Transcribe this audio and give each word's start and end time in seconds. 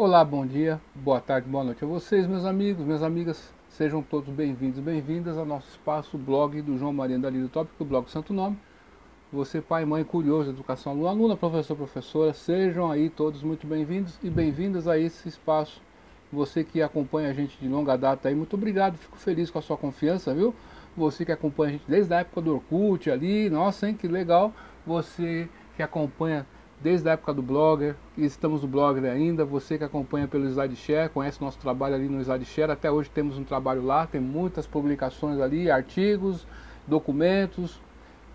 Olá, 0.00 0.24
bom 0.24 0.46
dia, 0.46 0.80
boa 0.94 1.20
tarde, 1.20 1.48
boa 1.48 1.64
noite 1.64 1.82
a 1.82 1.86
vocês, 1.88 2.24
meus 2.24 2.44
amigos, 2.44 2.86
minhas 2.86 3.02
amigas. 3.02 3.52
Sejam 3.68 4.00
todos 4.00 4.32
bem-vindos 4.32 4.78
bem-vindas 4.78 5.36
ao 5.36 5.44
nosso 5.44 5.68
espaço, 5.70 6.16
blog 6.16 6.62
do 6.62 6.78
João 6.78 6.92
Maria 6.92 7.18
Dali 7.18 7.40
do 7.40 7.48
Tópico, 7.48 7.84
blog 7.84 8.08
Santo 8.08 8.32
Nome. 8.32 8.56
Você, 9.32 9.60
pai, 9.60 9.84
mãe, 9.84 10.04
curioso, 10.04 10.50
educação, 10.50 10.92
aluno, 10.92 11.08
aluna, 11.08 11.36
professor, 11.36 11.74
professora, 11.74 12.32
sejam 12.32 12.92
aí 12.92 13.10
todos 13.10 13.42
muito 13.42 13.66
bem-vindos 13.66 14.16
e 14.22 14.30
bem-vindas 14.30 14.86
a 14.86 14.96
esse 14.96 15.28
espaço. 15.28 15.82
Você 16.32 16.62
que 16.62 16.80
acompanha 16.80 17.30
a 17.30 17.32
gente 17.32 17.58
de 17.58 17.66
longa 17.66 17.98
data 17.98 18.28
aí, 18.28 18.36
muito 18.36 18.54
obrigado, 18.54 18.96
fico 18.96 19.18
feliz 19.18 19.50
com 19.50 19.58
a 19.58 19.62
sua 19.62 19.76
confiança, 19.76 20.32
viu? 20.32 20.54
Você 20.96 21.24
que 21.24 21.32
acompanha 21.32 21.70
a 21.70 21.72
gente 21.72 21.84
desde 21.88 22.14
a 22.14 22.20
época 22.20 22.40
do 22.40 22.54
Orkut 22.54 23.10
ali, 23.10 23.50
nossa, 23.50 23.88
hein, 23.88 23.96
que 23.96 24.06
legal. 24.06 24.52
Você 24.86 25.48
que 25.74 25.82
acompanha 25.82 26.46
desde 26.80 27.08
a 27.08 27.12
época 27.12 27.34
do 27.34 27.42
Blogger, 27.42 27.96
e 28.16 28.24
estamos 28.24 28.62
no 28.62 28.68
Blogger 28.68 29.10
ainda, 29.10 29.44
você 29.44 29.76
que 29.76 29.84
acompanha 29.84 30.28
pelo 30.28 30.46
SlideShare, 30.46 31.10
conhece 31.10 31.40
nosso 31.40 31.58
trabalho 31.58 31.94
ali 31.94 32.08
no 32.08 32.20
SlideShare, 32.20 32.70
até 32.70 32.90
hoje 32.90 33.10
temos 33.10 33.36
um 33.36 33.44
trabalho 33.44 33.84
lá, 33.84 34.06
tem 34.06 34.20
muitas 34.20 34.66
publicações 34.66 35.40
ali, 35.40 35.70
artigos, 35.70 36.46
documentos, 36.86 37.80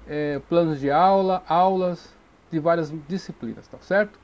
é, 0.08 0.40
planos 0.50 0.80
de 0.80 0.92
aula, 0.92 1.42
aulas 1.48 2.14
de 2.52 2.60
várias 2.60 2.94
disciplinas, 3.08 3.68
tá 3.68 3.78
certo? 3.80 4.20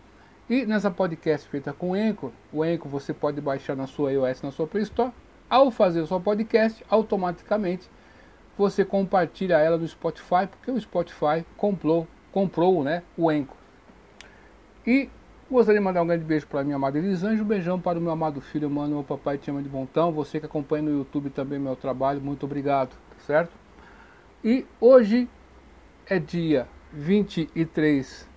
E 0.50 0.66
nessa 0.66 0.92
podcast 0.92 1.48
feita 1.48 1.72
com 1.72 1.92
o 1.92 1.94
Anchor, 1.94 2.32
o 2.52 2.64
Anchor 2.64 2.90
você 2.90 3.14
pode 3.14 3.40
baixar 3.40 3.76
na 3.76 3.88
sua 3.88 4.12
iOS, 4.12 4.42
na 4.42 4.52
sua 4.52 4.68
Play 4.68 4.84
Store, 4.84 5.12
ao 5.50 5.72
fazer 5.72 6.02
o 6.02 6.08
seu 6.08 6.20
podcast, 6.20 6.84
automaticamente 6.90 7.90
você 8.58 8.84
compartilha 8.84 9.58
ela 9.58 9.78
no 9.78 9.88
Spotify, 9.88 10.48
porque 10.50 10.70
o 10.70 10.82
Spotify 10.82 11.46
comprou, 11.56 12.06
comprou 12.32 12.84
né, 12.84 13.04
o 13.18 13.30
Anchor. 13.30 13.59
E 14.90 15.08
gostaria 15.52 15.80
de 15.80 15.86
mandar 15.86 16.02
um 16.02 16.08
grande 16.08 16.26
beijo 16.26 16.48
para 16.48 16.64
minha 16.64 16.76
amada 16.76 16.98
Elisângela, 16.98 17.44
um 17.44 17.48
beijão 17.48 17.80
para 17.80 18.00
o 18.00 18.02
meu 18.02 18.12
amado 18.12 18.42
filho, 18.42 18.68
mano, 18.72 18.96
meu 18.96 19.04
papai 19.04 19.38
te 19.38 19.52
ama 19.52 19.62
de 19.62 19.70
montão, 19.70 20.12
você 20.12 20.40
que 20.40 20.48
acompanha 20.48 20.82
no 20.82 20.90
YouTube 20.90 21.30
também 21.30 21.60
meu 21.60 21.76
trabalho, 21.76 22.20
muito 22.20 22.48
obrigado, 22.48 22.98
certo? 23.20 23.52
E 24.44 24.66
hoje 24.82 25.30
é 26.08 26.18
dia 26.18 26.68
23 26.92 28.28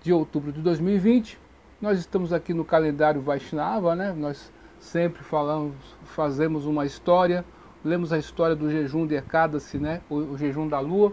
de 0.00 0.10
outubro 0.10 0.52
de 0.52 0.62
2020, 0.62 1.38
nós 1.82 1.98
estamos 1.98 2.32
aqui 2.32 2.54
no 2.54 2.64
calendário 2.64 3.20
Vaishnava, 3.20 3.94
né? 3.94 4.14
Nós 4.16 4.50
sempre 4.78 5.22
falamos, 5.22 5.74
fazemos 6.04 6.64
uma 6.64 6.86
história, 6.86 7.44
lemos 7.84 8.10
a 8.10 8.16
história 8.16 8.56
do 8.56 8.70
jejum 8.70 9.06
de 9.06 9.16
Ekadasi, 9.16 9.76
né? 9.76 10.00
O, 10.08 10.14
o 10.14 10.38
jejum 10.38 10.66
da 10.66 10.80
lua, 10.80 11.12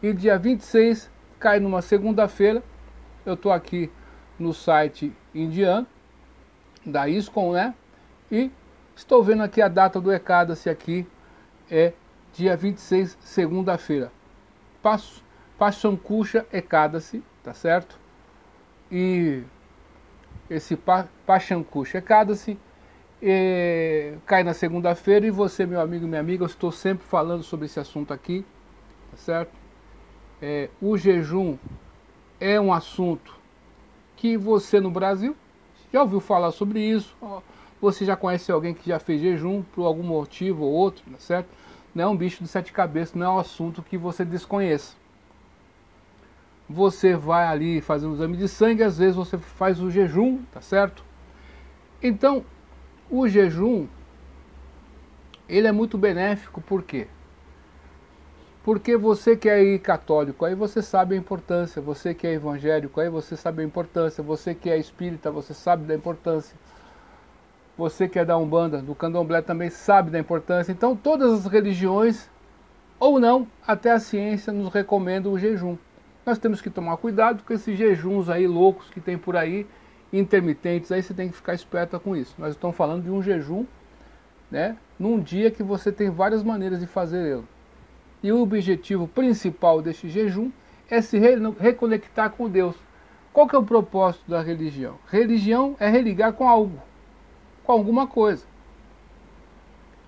e 0.00 0.12
dia 0.12 0.38
26 0.38 1.10
cai 1.40 1.58
numa 1.58 1.82
segunda-feira, 1.82 2.62
eu 3.26 3.34
estou 3.34 3.50
aqui 3.50 3.90
no 4.38 4.52
site 4.52 5.12
indiano, 5.34 5.86
da 6.84 7.08
ISCOM, 7.08 7.52
né? 7.52 7.74
E 8.30 8.50
estou 8.94 9.22
vendo 9.22 9.42
aqui 9.42 9.62
a 9.62 9.68
data 9.68 10.00
do 10.00 10.12
Ekadasi 10.12 10.68
aqui, 10.68 11.06
é 11.70 11.92
dia 12.32 12.56
26, 12.56 13.16
segunda-feira. 13.20 14.10
Pachankusha 15.56 16.46
Ekadasi, 16.52 17.22
tá 17.42 17.54
certo? 17.54 17.98
E 18.90 19.42
esse 20.50 20.76
Pachankusha 21.26 21.98
Ekadasi 21.98 22.58
é, 23.22 24.18
cai 24.26 24.42
na 24.42 24.52
segunda-feira 24.52 25.26
e 25.26 25.30
você, 25.30 25.64
meu 25.64 25.80
amigo 25.80 26.06
minha 26.06 26.20
amiga, 26.20 26.44
eu 26.44 26.48
estou 26.48 26.70
sempre 26.70 27.06
falando 27.06 27.42
sobre 27.42 27.66
esse 27.66 27.80
assunto 27.80 28.12
aqui, 28.12 28.44
tá 29.10 29.16
certo? 29.16 29.58
É, 30.42 30.68
o 30.80 30.98
jejum 30.98 31.56
é 32.38 32.60
um 32.60 32.72
assunto 32.72 33.43
que 34.16 34.36
você 34.36 34.80
no 34.80 34.90
Brasil 34.90 35.36
já 35.92 36.02
ouviu 36.02 36.20
falar 36.20 36.50
sobre 36.50 36.80
isso, 36.80 37.14
você 37.80 38.04
já 38.04 38.16
conhece 38.16 38.50
alguém 38.50 38.74
que 38.74 38.88
já 38.88 38.98
fez 38.98 39.20
jejum 39.20 39.62
por 39.62 39.84
algum 39.84 40.02
motivo 40.02 40.64
ou 40.64 40.72
outro, 40.72 41.04
tá 41.10 41.18
certo? 41.18 41.48
Não 41.94 42.04
é 42.04 42.06
um 42.08 42.16
bicho 42.16 42.42
de 42.42 42.48
sete 42.48 42.72
cabeças, 42.72 43.14
não 43.14 43.26
é 43.26 43.30
um 43.30 43.38
assunto 43.38 43.82
que 43.82 43.96
você 43.96 44.24
desconheça. 44.24 44.96
Você 46.68 47.14
vai 47.14 47.46
ali 47.46 47.80
fazendo 47.80 48.10
um 48.10 48.14
exame 48.14 48.36
de 48.36 48.48
sangue, 48.48 48.82
às 48.82 48.98
vezes 48.98 49.14
você 49.14 49.38
faz 49.38 49.80
o 49.80 49.90
jejum, 49.90 50.42
tá 50.50 50.60
certo? 50.60 51.04
Então, 52.02 52.44
o 53.08 53.28
jejum, 53.28 53.86
ele 55.48 55.68
é 55.68 55.72
muito 55.72 55.96
benéfico, 55.96 56.60
por 56.60 56.82
quê? 56.82 57.06
Porque 58.64 58.96
você 58.96 59.36
que 59.36 59.46
é 59.46 59.78
católico, 59.78 60.42
aí 60.42 60.54
você 60.54 60.80
sabe 60.80 61.14
a 61.14 61.18
importância. 61.18 61.82
Você 61.82 62.14
que 62.14 62.26
é 62.26 62.32
evangélico, 62.32 62.98
aí 62.98 63.10
você 63.10 63.36
sabe 63.36 63.62
a 63.62 63.64
importância. 63.64 64.24
Você 64.24 64.54
que 64.54 64.70
é 64.70 64.78
espírita, 64.78 65.30
você 65.30 65.52
sabe 65.52 65.84
da 65.84 65.94
importância. 65.94 66.56
Você 67.76 68.08
que 68.08 68.18
é 68.18 68.24
da 68.24 68.38
Umbanda, 68.38 68.80
do 68.80 68.94
Candomblé 68.94 69.42
também 69.42 69.68
sabe 69.68 70.10
da 70.10 70.18
importância. 70.18 70.72
Então 70.72 70.96
todas 70.96 71.30
as 71.30 71.46
religiões, 71.46 72.30
ou 72.98 73.20
não, 73.20 73.46
até 73.66 73.90
a 73.90 74.00
ciência 74.00 74.50
nos 74.50 74.72
recomenda 74.72 75.28
o 75.28 75.38
jejum. 75.38 75.76
Nós 76.24 76.38
temos 76.38 76.62
que 76.62 76.70
tomar 76.70 76.96
cuidado 76.96 77.42
com 77.42 77.52
esses 77.52 77.76
jejuns 77.76 78.30
aí 78.30 78.46
loucos 78.46 78.88
que 78.88 79.00
tem 79.00 79.18
por 79.18 79.36
aí, 79.36 79.66
intermitentes, 80.10 80.90
aí 80.90 81.02
você 81.02 81.12
tem 81.12 81.28
que 81.28 81.36
ficar 81.36 81.52
esperta 81.52 81.98
com 81.98 82.16
isso. 82.16 82.34
Nós 82.38 82.54
estamos 82.54 82.74
falando 82.76 83.02
de 83.02 83.10
um 83.10 83.22
jejum, 83.22 83.66
né, 84.50 84.76
num 84.98 85.20
dia 85.20 85.50
que 85.50 85.62
você 85.62 85.92
tem 85.92 86.08
várias 86.08 86.42
maneiras 86.42 86.80
de 86.80 86.86
fazer 86.86 87.18
ele. 87.18 87.53
E 88.24 88.32
o 88.32 88.40
objetivo 88.40 89.06
principal 89.06 89.82
deste 89.82 90.08
jejum 90.08 90.50
é 90.88 91.02
se 91.02 91.18
re 91.18 91.34
reconectar 91.60 92.30
com 92.30 92.48
Deus. 92.48 92.74
Qual 93.34 93.46
que 93.46 93.54
é 93.54 93.58
o 93.58 93.62
propósito 93.62 94.30
da 94.30 94.40
religião? 94.40 94.98
Religião 95.10 95.76
é 95.78 95.90
religar 95.90 96.32
com 96.32 96.48
algo, 96.48 96.80
com 97.62 97.72
alguma 97.72 98.06
coisa. 98.06 98.46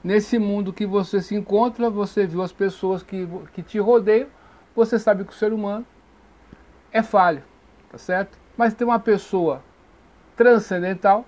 Nesse 0.02 0.38
mundo 0.38 0.72
que 0.72 0.86
você 0.86 1.20
se 1.20 1.34
encontra, 1.34 1.90
você 1.90 2.26
viu 2.26 2.40
as 2.40 2.52
pessoas 2.52 3.02
que, 3.02 3.28
que 3.52 3.62
te 3.62 3.78
rodeiam, 3.78 4.28
você 4.74 4.98
sabe 4.98 5.22
que 5.22 5.32
o 5.32 5.36
ser 5.36 5.52
humano 5.52 5.84
é 6.90 7.02
falho, 7.02 7.42
tá 7.90 7.98
certo? 7.98 8.38
Mas 8.56 8.72
tem 8.72 8.86
uma 8.86 8.98
pessoa 8.98 9.62
transcendental 10.34 11.26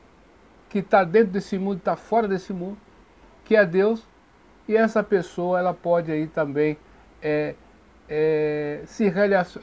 que 0.71 0.78
está 0.78 1.04
dentro 1.04 1.32
desse 1.32 1.59
mundo, 1.59 1.81
está 1.81 1.97
fora 1.97 2.27
desse 2.27 2.54
mundo, 2.54 2.78
que 3.44 3.54
é 3.54 3.66
Deus, 3.66 4.06
e 4.68 4.76
essa 4.76 5.02
pessoa 5.02 5.58
ela 5.58 5.72
pode 5.72 6.12
aí 6.12 6.26
também 6.26 6.76
é, 7.22 7.54
é, 8.08 8.82
se 8.84 9.08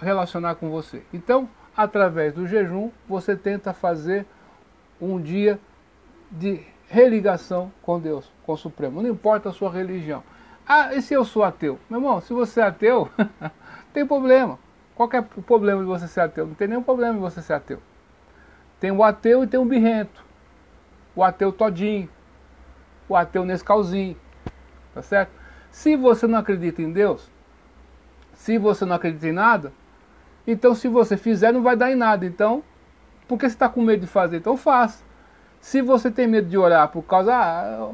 relacionar 0.01 0.55
com 0.55 0.69
você. 0.69 1.03
Então, 1.13 1.47
através 1.77 2.33
do 2.33 2.47
jejum, 2.47 2.89
você 3.07 3.35
tenta 3.35 3.71
fazer 3.71 4.25
um 4.99 5.21
dia 5.21 5.59
de 6.31 6.61
religação 6.89 7.71
com 7.81 7.99
Deus, 7.99 8.31
com 8.43 8.53
o 8.53 8.57
Supremo. 8.57 9.01
Não 9.01 9.09
importa 9.09 9.49
a 9.49 9.53
sua 9.53 9.71
religião. 9.71 10.23
Ah, 10.67 10.93
e 10.95 11.01
se 11.01 11.13
eu 11.13 11.23
sou 11.23 11.43
ateu? 11.43 11.79
Meu 11.89 11.99
irmão, 11.99 12.19
se 12.19 12.33
você 12.33 12.59
é 12.59 12.63
ateu, 12.63 13.09
tem 13.93 14.05
problema. 14.05 14.57
Qual 14.95 15.09
é 15.13 15.19
o 15.19 15.41
problema 15.41 15.81
de 15.81 15.87
você 15.87 16.07
ser 16.07 16.21
ateu? 16.21 16.47
Não 16.47 16.55
tem 16.55 16.67
nenhum 16.67 16.81
problema 16.81 17.13
de 17.13 17.19
você 17.19 17.41
ser 17.41 17.53
ateu. 17.53 17.79
Tem 18.79 18.91
o 18.91 19.03
ateu 19.03 19.43
e 19.43 19.47
tem 19.47 19.59
o 19.59 19.65
birrento. 19.65 20.23
O 21.15 21.23
ateu 21.23 21.51
todinho. 21.51 22.09
O 23.07 23.15
ateu 23.15 23.45
Nescauzinho. 23.45 24.17
Tá 24.95 25.01
certo? 25.01 25.29
Se 25.69 25.97
você 25.97 26.25
não 26.25 26.39
acredita 26.39 26.81
em 26.81 26.89
Deus, 26.89 27.29
se 28.33 28.57
você 28.57 28.85
não 28.85 28.95
acredita 28.95 29.27
em 29.27 29.33
nada, 29.33 29.73
então 30.47 30.73
se 30.73 30.87
você 30.87 31.17
fizer 31.17 31.51
não 31.51 31.61
vai 31.61 31.75
dar 31.75 31.91
em 31.91 31.95
nada. 31.95 32.25
Então, 32.25 32.63
por 33.27 33.37
que 33.37 33.47
você 33.47 33.55
está 33.55 33.67
com 33.67 33.81
medo 33.81 33.99
de 33.99 34.07
fazer? 34.07 34.37
Então 34.37 34.55
faça. 34.55 35.03
Se 35.59 35.81
você 35.81 36.09
tem 36.09 36.27
medo 36.27 36.47
de 36.47 36.57
orar 36.57 36.87
por 36.87 37.03
causa, 37.03 37.35
ah, 37.35 37.91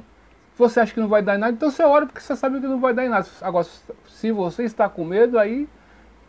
você 0.55 0.79
acha 0.79 0.93
que 0.93 0.99
não 0.99 1.07
vai 1.07 1.23
dar 1.23 1.35
em 1.35 1.39
nada, 1.39 1.53
então 1.53 1.71
você 1.71 1.83
ora 1.83 2.05
porque 2.05 2.21
você 2.21 2.35
sabe 2.35 2.61
que 2.61 2.67
não 2.67 2.79
vai 2.79 2.93
dar 2.93 3.03
em 3.03 3.09
nada. 3.09 3.25
Agora, 3.41 3.65
se 4.07 4.31
você 4.31 4.63
está 4.63 4.87
com 4.87 5.03
medo, 5.03 5.39
aí 5.39 5.67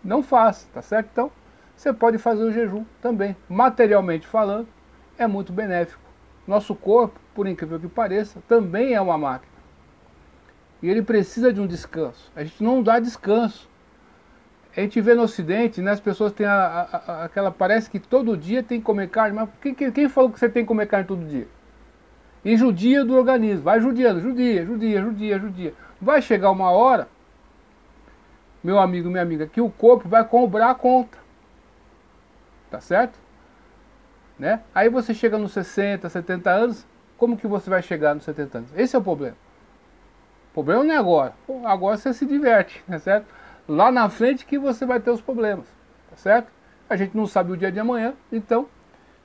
não 0.03 0.23
faça, 0.23 0.67
tá 0.73 0.81
certo? 0.81 1.11
Então, 1.13 1.31
você 1.77 1.93
pode 1.93 2.17
fazer 2.17 2.45
o 2.45 2.53
jejum 2.53 2.85
também. 3.03 3.37
Materialmente 3.47 4.27
falando, 4.27 4.69
é 5.19 5.27
muito 5.27 5.53
benéfico. 5.53 6.01
Nosso 6.47 6.75
corpo, 6.75 7.21
por 7.35 7.47
incrível 7.47 7.79
que 7.79 7.89
pareça, 7.89 8.43
também 8.49 8.95
é 8.95 9.01
uma 9.01 9.19
máquina. 9.19 9.52
E 10.83 10.91
ele 10.91 11.01
precisa 11.01 11.53
de 11.53 11.61
um 11.61 11.67
descanso. 11.67 12.31
A 12.35 12.43
gente 12.43 12.63
não 12.63 12.83
dá 12.83 12.99
descanso. 12.99 13.71
A 14.77 14.81
gente 14.81 15.01
vê 15.01 15.15
no 15.15 15.23
ocidente, 15.23 15.83
né, 15.83 15.91
as 15.91 16.01
pessoas 16.01 16.33
têm 16.33 16.47
a, 16.47 16.55
a, 16.55 16.97
a, 16.97 17.25
aquela. 17.25 17.51
Parece 17.51 17.91
que 17.91 17.99
todo 17.99 18.37
dia 18.37 18.63
tem 18.63 18.81
que 18.81 18.85
comer 18.85 19.09
carne, 19.11 19.37
mas 19.37 19.49
quem, 19.61 19.75
quem 19.75 20.09
falou 20.09 20.31
que 20.31 20.39
você 20.39 20.49
tem 20.49 20.65
que 20.65 20.69
comer 20.69 20.87
carne 20.87 21.07
todo 21.07 21.25
dia? 21.27 21.47
E 22.45 22.57
judia 22.57 23.05
do 23.05 23.15
organismo, 23.15 23.63
vai 23.63 23.81
judiando, 23.81 24.21
judia, 24.21 24.65
judia, 24.65 25.01
judia, 25.03 25.39
judia. 25.39 25.75
Vai 26.01 26.21
chegar 26.21 26.51
uma 26.51 26.71
hora, 26.71 27.07
meu 28.65 28.79
amigo, 28.79 29.11
minha 29.11 29.23
amiga, 29.23 29.47
que 29.47 29.61
o 29.61 29.71
corpo 29.71 30.09
vai 30.09 30.25
cobrar 30.25 30.71
a 30.71 30.75
conta. 30.75 31.19
Tá 32.71 32.81
certo? 32.81 33.19
Né? 34.39 34.61
Aí 34.75 34.89
você 34.89 35.13
chega 35.13 35.37
nos 35.37 35.53
60, 35.53 36.09
70 36.09 36.51
anos, 36.51 36.87
como 37.19 37.37
que 37.37 37.47
você 37.47 37.69
vai 37.69 37.83
chegar 37.83 38.15
nos 38.15 38.25
70 38.25 38.59
anos? 38.59 38.71
Esse 38.75 38.97
é 38.97 38.99
o 38.99 39.03
problema. 39.03 39.37
O 40.53 40.55
problema 40.55 40.85
não 40.85 40.95
é 40.95 40.99
agora. 40.99 41.35
Agora 41.65 41.97
você 41.97 42.13
se 42.13 42.27
diverte, 42.27 42.85
tá 42.87 42.99
certo? 42.99 43.27
Lá 43.67 43.91
na 43.91 44.09
frente 44.11 44.45
que 44.45 44.59
você 44.59 44.85
vai 44.85 45.01
ter 45.01 45.11
os 45.11 45.23
problemas, 45.23 45.67
tá 46.11 46.17
certo? 46.17 46.53
A 46.91 46.97
gente 46.97 47.17
não 47.17 47.27
sabe 47.27 47.53
o 47.53 47.57
dia 47.57 47.73
de 47.73 47.81
amanhã, 47.81 48.13
então 48.31 48.69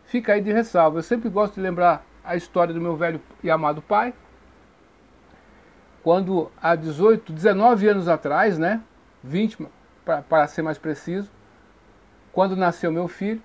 fica 0.06 0.34
aí 0.34 0.42
de 0.42 0.54
ressalva. 0.54 1.00
Eu 1.00 1.04
sempre 1.04 1.28
gosto 1.28 1.56
de 1.56 1.62
lembrar 1.62 2.06
a 2.24 2.38
história 2.38 2.74
do 2.74 2.80
meu 2.80 2.96
velho 2.96 3.22
e 3.44 3.50
amado 3.52 3.82
pai. 3.82 4.14
Quando 6.02 6.50
há 6.62 6.76
18, 6.76 7.34
19 7.34 7.90
anos 7.90 8.08
atrás, 8.08 8.58
né? 8.58 8.82
20 9.22 9.68
para 10.06 10.48
ser 10.48 10.62
mais 10.62 10.78
preciso, 10.78 11.30
quando 12.32 12.56
nasceu 12.56 12.90
meu 12.90 13.10
filho, 13.10 13.42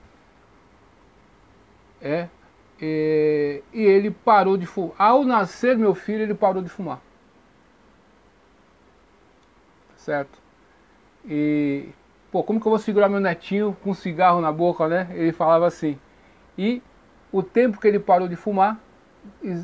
é, 2.00 2.28
e, 2.80 3.62
e 3.72 3.82
ele 3.82 4.12
parou 4.12 4.56
de 4.56 4.66
fumar. 4.66 4.94
Ao 4.96 5.24
nascer 5.24 5.76
meu 5.76 5.94
filho, 5.94 6.22
ele 6.22 6.34
parou 6.34 6.62
de 6.62 6.68
fumar. 6.68 7.00
Certo? 10.02 10.36
E, 11.24 11.88
pô, 12.32 12.42
como 12.42 12.60
que 12.60 12.66
eu 12.66 12.70
vou 12.70 12.78
segurar 12.78 13.08
meu 13.08 13.20
netinho 13.20 13.76
com 13.82 13.90
um 13.90 13.94
cigarro 13.94 14.40
na 14.40 14.50
boca, 14.50 14.88
né? 14.88 15.08
Ele 15.12 15.30
falava 15.30 15.64
assim. 15.64 15.96
E 16.58 16.82
o 17.30 17.40
tempo 17.40 17.80
que 17.80 17.86
ele 17.86 18.00
parou 18.00 18.26
de 18.26 18.34
fumar 18.34 18.80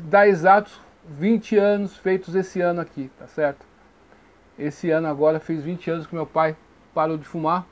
dá 0.05 0.25
exatos 0.25 0.79
20 1.05 1.57
anos 1.57 1.97
feitos 1.97 2.35
esse 2.35 2.61
ano 2.61 2.79
aqui, 2.79 3.11
tá 3.19 3.27
certo? 3.27 3.65
Esse 4.57 4.89
ano 4.89 5.07
agora 5.07 5.41
fez 5.41 5.61
20 5.61 5.91
anos 5.91 6.07
que 6.07 6.15
meu 6.15 6.25
pai 6.25 6.55
parou 6.93 7.17
de 7.17 7.25
fumar. 7.25 7.67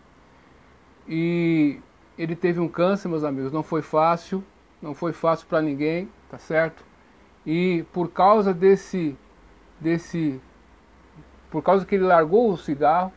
E 1.07 1.79
ele 2.17 2.35
teve 2.35 2.59
um 2.59 2.67
câncer, 2.67 3.07
meus 3.07 3.23
amigos, 3.23 3.51
não 3.53 3.63
foi 3.63 3.81
fácil, 3.81 4.43
não 4.81 4.93
foi 4.93 5.13
fácil 5.13 5.47
para 5.47 5.61
ninguém, 5.61 6.09
tá 6.29 6.37
certo? 6.37 6.83
E 7.45 7.85
por 7.93 8.11
causa 8.11 8.53
desse 8.53 9.17
desse 9.79 10.41
por 11.49 11.63
causa 11.63 11.85
que 11.85 11.95
ele 11.95 12.03
largou 12.03 12.51
o 12.51 12.57
cigarro, 12.57 13.11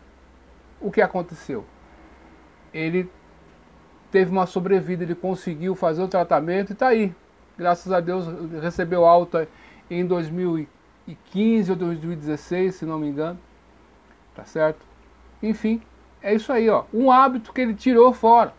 o 0.80 0.90
que 0.90 1.02
aconteceu? 1.02 1.64
Ele 2.72 3.10
teve 4.10 4.30
uma 4.30 4.46
sobrevida, 4.46 5.04
ele 5.04 5.14
conseguiu 5.14 5.74
fazer 5.74 6.02
o 6.02 6.08
tratamento 6.08 6.70
e 6.70 6.72
está 6.72 6.88
aí. 6.88 7.14
Graças 7.56 7.92
a 7.92 8.00
Deus 8.00 8.26
recebeu 8.60 9.04
alta 9.04 9.48
em 9.90 10.06
2015 10.06 11.70
ou 11.70 11.76
2016, 11.76 12.74
se 12.74 12.86
não 12.86 12.98
me 12.98 13.08
engano. 13.08 13.38
Tá 14.34 14.44
certo? 14.44 14.86
Enfim, 15.42 15.82
é 16.22 16.34
isso 16.34 16.52
aí, 16.52 16.68
ó. 16.68 16.84
Um 16.92 17.10
hábito 17.10 17.52
que 17.52 17.60
ele 17.60 17.74
tirou 17.74 18.12
fora. 18.12 18.54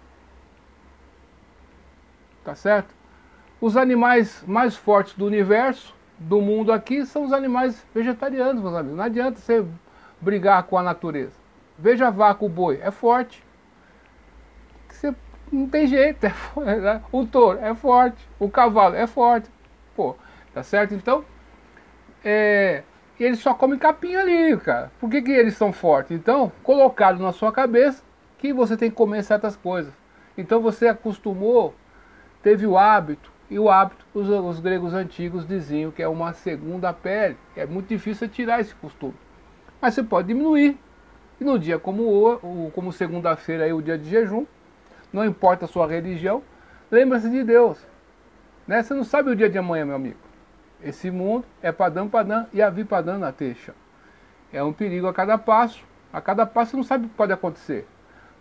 Tá 2.43 2.55
certo? 2.55 2.93
Os 3.59 3.77
animais 3.77 4.43
mais 4.47 4.75
fortes 4.75 5.13
do 5.13 5.25
universo, 5.25 5.95
do 6.21 6.41
mundo 6.41 6.71
aqui, 6.71 7.05
são 7.05 7.23
os 7.23 7.33
animais 7.33 7.85
vegetarianos, 7.93 8.61
meus 8.61 8.75
amigos. 8.75 8.97
Não 8.97 9.03
adianta 9.03 9.39
você 9.39 9.65
brigar 10.19 10.63
com 10.63 10.77
a 10.77 10.83
natureza. 10.83 11.33
Veja 11.77 12.07
a 12.07 12.11
vaca, 12.11 12.45
o 12.45 12.49
boi, 12.49 12.79
é 12.81 12.91
forte. 12.91 13.43
Você 14.87 15.15
não 15.51 15.67
tem 15.67 15.87
jeito. 15.87 16.27
É, 16.63 16.75
né? 16.75 17.01
o 17.11 17.25
touro 17.25 17.59
é 17.59 17.73
forte, 17.73 18.29
o 18.39 18.49
cavalo 18.49 18.95
é 18.95 19.07
forte. 19.07 19.49
Pô, 19.95 20.15
tá 20.53 20.61
certo? 20.61 20.93
Então, 20.93 21.25
é, 22.23 22.83
eles 23.19 23.39
só 23.39 23.53
comem 23.53 23.79
capim 23.79 24.15
ali, 24.15 24.55
cara. 24.57 24.91
Por 24.99 25.09
que, 25.09 25.21
que 25.21 25.31
eles 25.31 25.55
são 25.55 25.73
fortes? 25.73 26.11
Então, 26.11 26.51
colocaram 26.61 27.19
na 27.19 27.31
sua 27.31 27.51
cabeça 27.51 28.03
que 28.37 28.53
você 28.53 28.77
tem 28.77 28.89
que 28.89 28.95
comer 28.95 29.23
certas 29.23 29.55
coisas. 29.55 29.93
Então 30.37 30.61
você 30.61 30.87
acostumou, 30.87 31.75
teve 32.41 32.65
o 32.65 32.77
hábito, 32.77 33.31
e 33.51 33.59
o 33.59 33.69
hábito, 33.69 34.05
os, 34.13 34.29
os 34.29 34.61
gregos 34.61 34.93
antigos 34.93 35.45
diziam 35.45 35.91
que 35.91 36.01
é 36.01 36.07
uma 36.07 36.31
segunda 36.31 36.93
pele. 36.93 37.35
É 37.53 37.65
muito 37.65 37.89
difícil 37.89 38.29
tirar 38.29 38.61
esse 38.61 38.73
costume. 38.73 39.13
Mas 39.81 39.93
você 39.93 40.01
pode 40.01 40.29
diminuir. 40.29 40.79
E 41.37 41.43
no 41.43 41.59
dia 41.59 41.77
como, 41.77 42.39
como 42.73 42.93
segunda-feira, 42.93 43.67
é 43.67 43.73
o 43.73 43.81
dia 43.81 43.97
de 43.97 44.09
jejum, 44.09 44.45
não 45.11 45.25
importa 45.25 45.65
a 45.65 45.67
sua 45.67 45.85
religião, 45.85 46.41
lembre-se 46.89 47.29
de 47.29 47.43
Deus. 47.43 47.77
Né? 48.65 48.81
Você 48.81 48.93
não 48.93 49.03
sabe 49.03 49.31
o 49.31 49.35
dia 49.35 49.49
de 49.49 49.57
amanhã, 49.57 49.85
meu 49.85 49.95
amigo. 49.95 50.19
Esse 50.81 51.11
mundo 51.11 51.43
é 51.61 51.73
padam 51.73 52.07
padam 52.07 52.47
e 52.53 52.61
a 52.61 52.71
padam 52.87 53.19
na 53.19 53.33
teixa. 53.33 53.75
É 54.53 54.63
um 54.63 54.71
perigo 54.71 55.07
a 55.07 55.13
cada 55.13 55.37
passo. 55.37 55.83
A 56.13 56.21
cada 56.21 56.45
passo 56.45 56.71
você 56.71 56.77
não 56.77 56.83
sabe 56.85 57.05
o 57.05 57.09
que 57.09 57.15
pode 57.15 57.33
acontecer. 57.33 57.85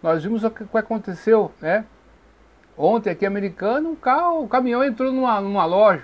Nós 0.00 0.22
vimos 0.22 0.44
o 0.44 0.50
que 0.50 0.64
aconteceu, 0.74 1.50
né? 1.60 1.84
Ontem 2.82 3.10
aqui 3.10 3.26
americano, 3.26 3.90
um 3.90 3.94
carro, 3.94 4.42
o 4.42 4.48
caminhão 4.48 4.82
entrou 4.82 5.12
numa, 5.12 5.38
numa 5.38 5.66
loja. 5.66 6.02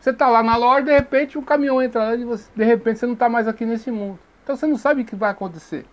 Você 0.00 0.10
está 0.10 0.28
lá 0.28 0.42
na 0.42 0.56
loja, 0.56 0.82
de 0.82 0.92
repente 0.92 1.38
o 1.38 1.42
caminhão 1.42 1.80
entra 1.80 2.02
lá 2.02 2.14
e 2.16 2.24
você, 2.24 2.50
de 2.54 2.64
repente 2.64 2.98
você 2.98 3.06
não 3.06 3.12
está 3.12 3.28
mais 3.28 3.46
aqui 3.46 3.64
nesse 3.64 3.92
mundo. 3.92 4.18
Então 4.42 4.56
você 4.56 4.66
não 4.66 4.76
sabe 4.76 5.02
o 5.02 5.04
que 5.04 5.14
vai 5.14 5.30
acontecer. 5.30 5.86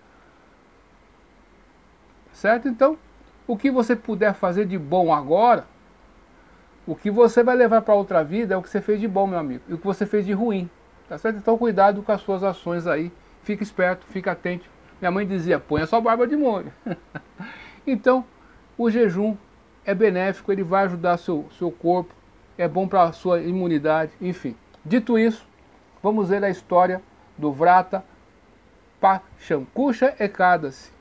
Certo? 2.34 2.68
Então, 2.68 2.98
o 3.46 3.56
que 3.56 3.70
você 3.70 3.96
puder 3.96 4.34
fazer 4.34 4.66
de 4.66 4.78
bom 4.78 5.14
agora, 5.14 5.68
o 6.88 6.96
que 6.96 7.12
você 7.12 7.44
vai 7.44 7.56
levar 7.56 7.84
para 7.84 7.94
outra 7.94 8.24
vida 8.24 8.56
é 8.56 8.58
o 8.58 8.62
que 8.64 8.70
você 8.70 8.82
fez 8.82 9.00
de 9.00 9.08
bom, 9.08 9.28
meu 9.28 9.38
amigo, 9.38 9.62
e 9.68 9.74
o 9.76 9.78
que 9.78 9.86
você 9.86 10.04
fez 10.04 10.26
de 10.26 10.34
ruim. 10.34 10.68
Tá 11.08 11.20
certo? 11.20 11.38
Então, 11.38 11.60
cuidado 11.60 12.02
com 12.02 12.12
as 12.12 12.22
suas 12.22 12.44
ações 12.44 12.88
aí. 12.88 13.12
Fique 13.44 13.62
esperto, 13.62 14.04
fique 14.08 14.28
atento. 14.28 14.68
Minha 15.00 15.12
mãe 15.12 15.28
dizia: 15.28 15.60
põe 15.60 15.84
a 15.84 15.88
sua 15.88 16.02
barba 16.02 16.26
de 16.26 16.36
molho. 16.36 16.74
então, 17.86 18.26
o 18.82 18.90
jejum 18.90 19.36
é 19.86 19.94
benéfico, 19.94 20.52
ele 20.52 20.64
vai 20.64 20.86
ajudar 20.86 21.18
seu, 21.18 21.46
seu 21.58 21.72
corpo, 21.72 22.14
é 22.58 22.68
bom 22.68 22.88
para 22.88 23.04
a 23.04 23.12
sua 23.12 23.40
imunidade, 23.42 24.12
enfim. 24.20 24.56
Dito 24.84 25.18
isso, 25.18 25.48
vamos 26.02 26.30
ver 26.30 26.44
a 26.44 26.50
história 26.50 27.02
do 27.38 27.52
Vrata 27.52 28.04
Pachankusha 29.00 30.16
Ekadasi. 30.20 30.92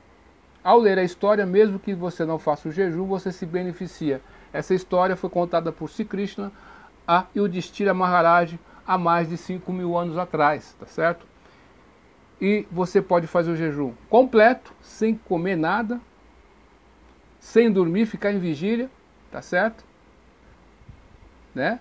Ao 0.63 0.77
ler 0.77 0.99
a 0.99 1.03
história, 1.03 1.45
mesmo 1.45 1.79
que 1.79 1.93
você 1.93 2.23
não 2.23 2.37
faça 2.37 2.69
o 2.69 2.71
jejum, 2.71 3.05
você 3.05 3.31
se 3.31 3.45
beneficia. 3.45 4.21
Essa 4.53 4.75
história 4.75 5.15
foi 5.15 5.29
contada 5.29 5.71
por 5.71 5.89
Sri 5.89 6.05
Krishna 6.05 6.51
a 7.07 7.25
Yudhishthira 7.35 7.93
Maharaj 7.93 8.59
há 8.85 8.97
mais 8.97 9.27
de 9.27 9.37
5 9.37 9.71
mil 9.73 9.97
anos 9.97 10.17
atrás, 10.17 10.75
tá 10.79 10.85
certo? 10.85 11.25
E 12.39 12.67
você 12.71 13.01
pode 13.01 13.27
fazer 13.27 13.51
o 13.51 13.55
jejum 13.55 13.93
completo, 14.09 14.73
sem 14.81 15.15
comer 15.15 15.55
nada, 15.55 15.99
sem 17.41 17.71
dormir, 17.71 18.05
ficar 18.05 18.31
em 18.31 18.37
vigília, 18.37 18.89
tá 19.31 19.41
certo? 19.41 19.83
Né? 21.53 21.79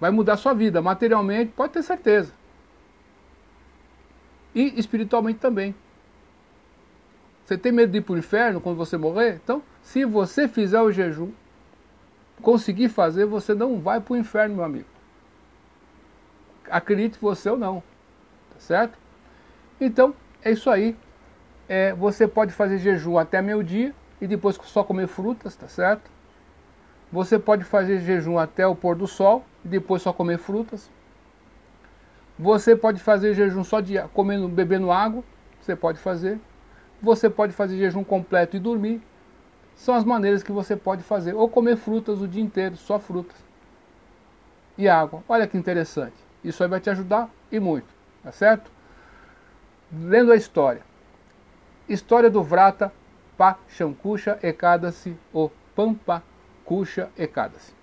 Vai 0.00 0.10
mudar 0.10 0.36
sua 0.36 0.52
vida, 0.52 0.82
materialmente, 0.82 1.52
pode 1.52 1.72
ter 1.72 1.82
certeza. 1.84 2.34
E 4.52 4.78
espiritualmente 4.78 5.38
também. 5.38 5.72
Você 7.44 7.56
tem 7.56 7.70
medo 7.70 7.92
de 7.92 7.98
ir 7.98 8.00
para 8.00 8.14
o 8.14 8.18
inferno 8.18 8.60
quando 8.60 8.76
você 8.76 8.96
morrer? 8.96 9.40
Então, 9.42 9.62
se 9.82 10.04
você 10.04 10.48
fizer 10.48 10.80
o 10.80 10.90
jejum, 10.90 11.30
conseguir 12.42 12.88
fazer, 12.88 13.24
você 13.24 13.54
não 13.54 13.78
vai 13.78 14.00
para 14.00 14.14
o 14.14 14.16
inferno, 14.16 14.56
meu 14.56 14.64
amigo. 14.64 14.88
Acredite 16.68 17.18
você 17.20 17.48
ou 17.48 17.56
não. 17.56 17.82
Tá 18.52 18.58
certo? 18.58 18.98
Então, 19.80 20.12
é 20.42 20.50
isso 20.50 20.68
aí. 20.68 20.96
É, 21.72 21.94
você 21.94 22.26
pode 22.26 22.52
fazer 22.52 22.78
jejum 22.78 23.16
até 23.16 23.40
meio-dia 23.40 23.94
e 24.20 24.26
depois 24.26 24.58
só 24.64 24.82
comer 24.82 25.06
frutas, 25.06 25.54
tá 25.54 25.68
certo? 25.68 26.10
Você 27.12 27.38
pode 27.38 27.62
fazer 27.62 28.00
jejum 28.00 28.38
até 28.38 28.66
o 28.66 28.74
pôr 28.74 28.96
do 28.96 29.06
sol 29.06 29.44
e 29.64 29.68
depois 29.68 30.02
só 30.02 30.12
comer 30.12 30.38
frutas. 30.38 30.90
Você 32.36 32.74
pode 32.74 33.00
fazer 33.00 33.34
jejum 33.34 33.62
só 33.62 33.78
de 33.78 34.02
comendo, 34.12 34.48
bebendo 34.48 34.90
água, 34.90 35.22
você 35.60 35.76
pode 35.76 36.00
fazer. 36.00 36.40
Você 37.00 37.30
pode 37.30 37.52
fazer 37.52 37.78
jejum 37.78 38.02
completo 38.02 38.56
e 38.56 38.58
dormir. 38.58 39.00
São 39.76 39.94
as 39.94 40.02
maneiras 40.02 40.42
que 40.42 40.50
você 40.50 40.74
pode 40.74 41.04
fazer. 41.04 41.34
Ou 41.34 41.48
comer 41.48 41.76
frutas 41.76 42.20
o 42.20 42.26
dia 42.26 42.42
inteiro, 42.42 42.76
só 42.76 42.98
frutas. 42.98 43.36
E 44.76 44.88
água. 44.88 45.22
Olha 45.28 45.46
que 45.46 45.56
interessante. 45.56 46.16
Isso 46.42 46.64
aí 46.64 46.68
vai 46.68 46.80
te 46.80 46.90
ajudar 46.90 47.30
e 47.52 47.60
muito. 47.60 47.94
Tá 48.24 48.32
certo? 48.32 48.72
Lendo 49.92 50.32
a 50.32 50.36
história. 50.36 50.89
História 51.90 52.30
do 52.30 52.40
Vrata 52.40 52.92
Pachankusha 53.36 54.38
Ekadasi 54.44 55.16
ou 55.32 55.50
Pampakusha 55.74 57.10
Ekadasi. 57.18 57.74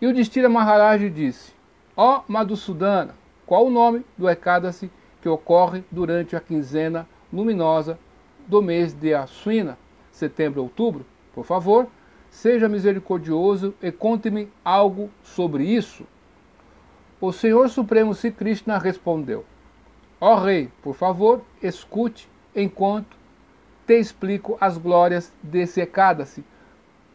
E 0.00 0.06
o 0.06 0.14
Distira 0.14 0.48
Maharaj 0.48 1.10
disse: 1.10 1.52
Ó 1.96 2.18
oh, 2.18 2.22
Madhusudana, 2.28 3.16
qual 3.44 3.66
o 3.66 3.70
nome 3.70 4.06
do 4.16 4.30
Ekadasi 4.30 4.88
que 5.20 5.28
ocorre 5.28 5.82
durante 5.90 6.36
a 6.36 6.40
quinzena 6.40 7.08
luminosa 7.32 7.98
do 8.46 8.62
mês 8.62 8.94
de 8.94 9.12
Aswina, 9.12 9.76
setembro 10.12 10.62
outubro, 10.62 11.04
por 11.34 11.44
favor, 11.44 11.88
seja 12.30 12.68
misericordioso 12.68 13.74
e 13.82 13.90
conte-me 13.90 14.48
algo 14.64 15.10
sobre 15.24 15.64
isso. 15.64 16.06
O 17.20 17.32
Senhor 17.32 17.68
Supremo 17.68 18.14
Sri 18.14 18.30
Krishna 18.30 18.78
respondeu: 18.78 19.44
Ó 20.20 20.34
oh, 20.34 20.38
rei, 20.38 20.70
por 20.80 20.94
favor, 20.94 21.42
escute 21.60 22.28
enquanto 22.54 23.18
te 23.90 23.98
explico 23.98 24.56
as 24.60 24.78
glórias 24.78 25.32
desse 25.42 25.80
Ekadasi, 25.80 26.44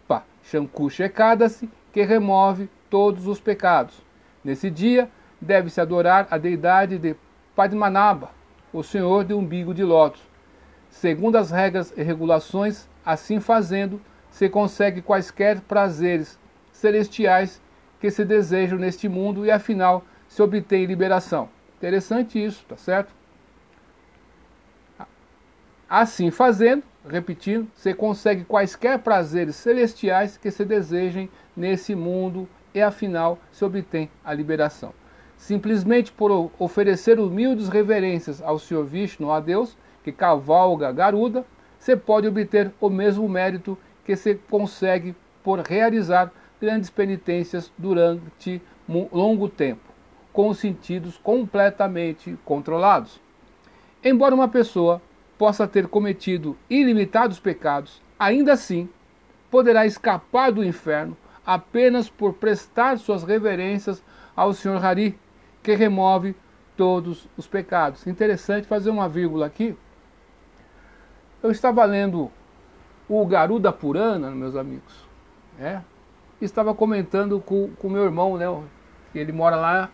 Pa 0.06 0.24
Shankusha 0.44 1.06
Ekadasi, 1.06 1.70
que 1.94 2.04
remove 2.04 2.70
todos 2.90 3.28
os 3.28 3.40
pecados. 3.40 3.96
Nesse 4.44 4.70
dia, 4.70 5.10
deve-se 5.40 5.80
adorar 5.80 6.28
a 6.30 6.38
deidade 6.38 6.98
de 6.98 7.16
Padmanabha, 7.56 8.28
o 8.74 8.84
Senhor 8.84 9.24
de 9.24 9.34
umbigo 9.34 9.74
de 9.74 9.86
lótus, 9.86 10.22
Segundo 10.90 11.38
as 11.38 11.50
regras 11.50 11.94
e 11.96 12.04
regulações, 12.04 12.90
assim 13.06 13.40
fazendo, 13.40 14.02
se 14.30 14.50
consegue 14.50 15.02
quaisquer 15.02 15.62
prazeres 15.62 16.38
celestiais 16.74 17.62
que 18.02 18.12
se 18.12 18.26
desejam 18.26 18.78
neste 18.78 19.08
mundo 19.08 19.46
e 19.46 19.52
afinal 19.52 20.04
se 20.28 20.42
obtém 20.42 20.86
liberação. 20.86 21.48
Interessante 21.78 22.44
isso, 22.44 22.66
tá 22.66 22.76
certo? 22.76 23.14
Assim 25.90 26.32
fazendo, 26.32 26.84
repetindo, 27.08 27.68
você 27.76 27.94
consegue 27.94 28.44
quaisquer 28.44 29.00
prazeres 29.00 29.56
celestiais 29.56 30.36
que 30.36 30.50
se 30.50 30.66
desejem 30.66 31.30
nesse 31.56 31.94
mundo 31.94 32.50
e 32.74 32.82
afinal 32.82 33.38
se 33.52 33.64
obtém 33.64 34.10
a 34.24 34.34
liberação. 34.34 34.94
Simplesmente 35.38 36.12
por 36.12 36.52
oferecer 36.58 37.20
humildes 37.20 37.70
reverências 37.70 38.42
ao 38.42 38.58
Senhor 38.58 38.84
Vishnu, 38.84 39.32
a 39.32 39.40
Deus, 39.40 39.78
que 40.04 40.12
cavalga 40.12 40.92
Garuda, 40.92 41.46
você 41.78 41.96
pode 41.96 42.28
obter 42.28 42.74
o 42.82 42.90
mesmo 42.90 43.30
mérito 43.30 43.78
que 44.04 44.16
se 44.16 44.36
consegue 44.50 45.16
por 45.44 45.60
realizar 45.60 46.32
grandes 46.60 46.90
penitências 46.90 47.72
durante 47.78 48.60
longo 49.12 49.48
tempo, 49.48 49.84
com 50.34 50.50
os 50.50 50.58
sentidos 50.58 51.18
completamente 51.18 52.38
controlados. 52.44 53.22
Embora 54.04 54.34
uma 54.34 54.48
pessoa 54.48 55.00
possa 55.38 55.68
ter 55.68 55.88
cometido 55.88 56.58
ilimitados 56.70 57.40
pecados, 57.40 58.02
ainda 58.18 58.54
assim 58.54 58.90
poderá 59.52 59.86
escapar 59.86 60.52
do 60.52 60.64
inferno 60.64 61.16
apenas 61.46 62.10
por 62.10 62.34
prestar 62.34 62.98
suas 62.98 63.24
reverências 63.24 64.04
ao 64.36 64.54
Senhor 64.54 64.84
Hari, 64.84 65.18
que 65.62 65.76
remove 65.76 66.36
todos 66.76 67.28
os 67.38 67.48
pecados. 67.48 68.06
Interessante 68.08 68.68
fazer 68.68 68.90
uma 68.90 69.08
vírgula 69.08 69.46
aqui. 69.46 69.78
Eu 71.42 71.52
estava 71.52 71.86
lendo 71.86 72.32
o 73.08 73.26
Garuda 73.26 73.72
Purana, 73.72 74.32
meus 74.32 74.56
amigos, 74.56 75.08
é, 75.60 75.80
estava 76.42 76.74
comentando 76.74 77.40
com 77.40 77.70
o 77.82 77.90
meu 77.90 78.04
irmão, 78.04 78.36
né, 78.36 78.46
ele 79.14 79.32
mora 79.32 79.56
lá, 79.56 79.90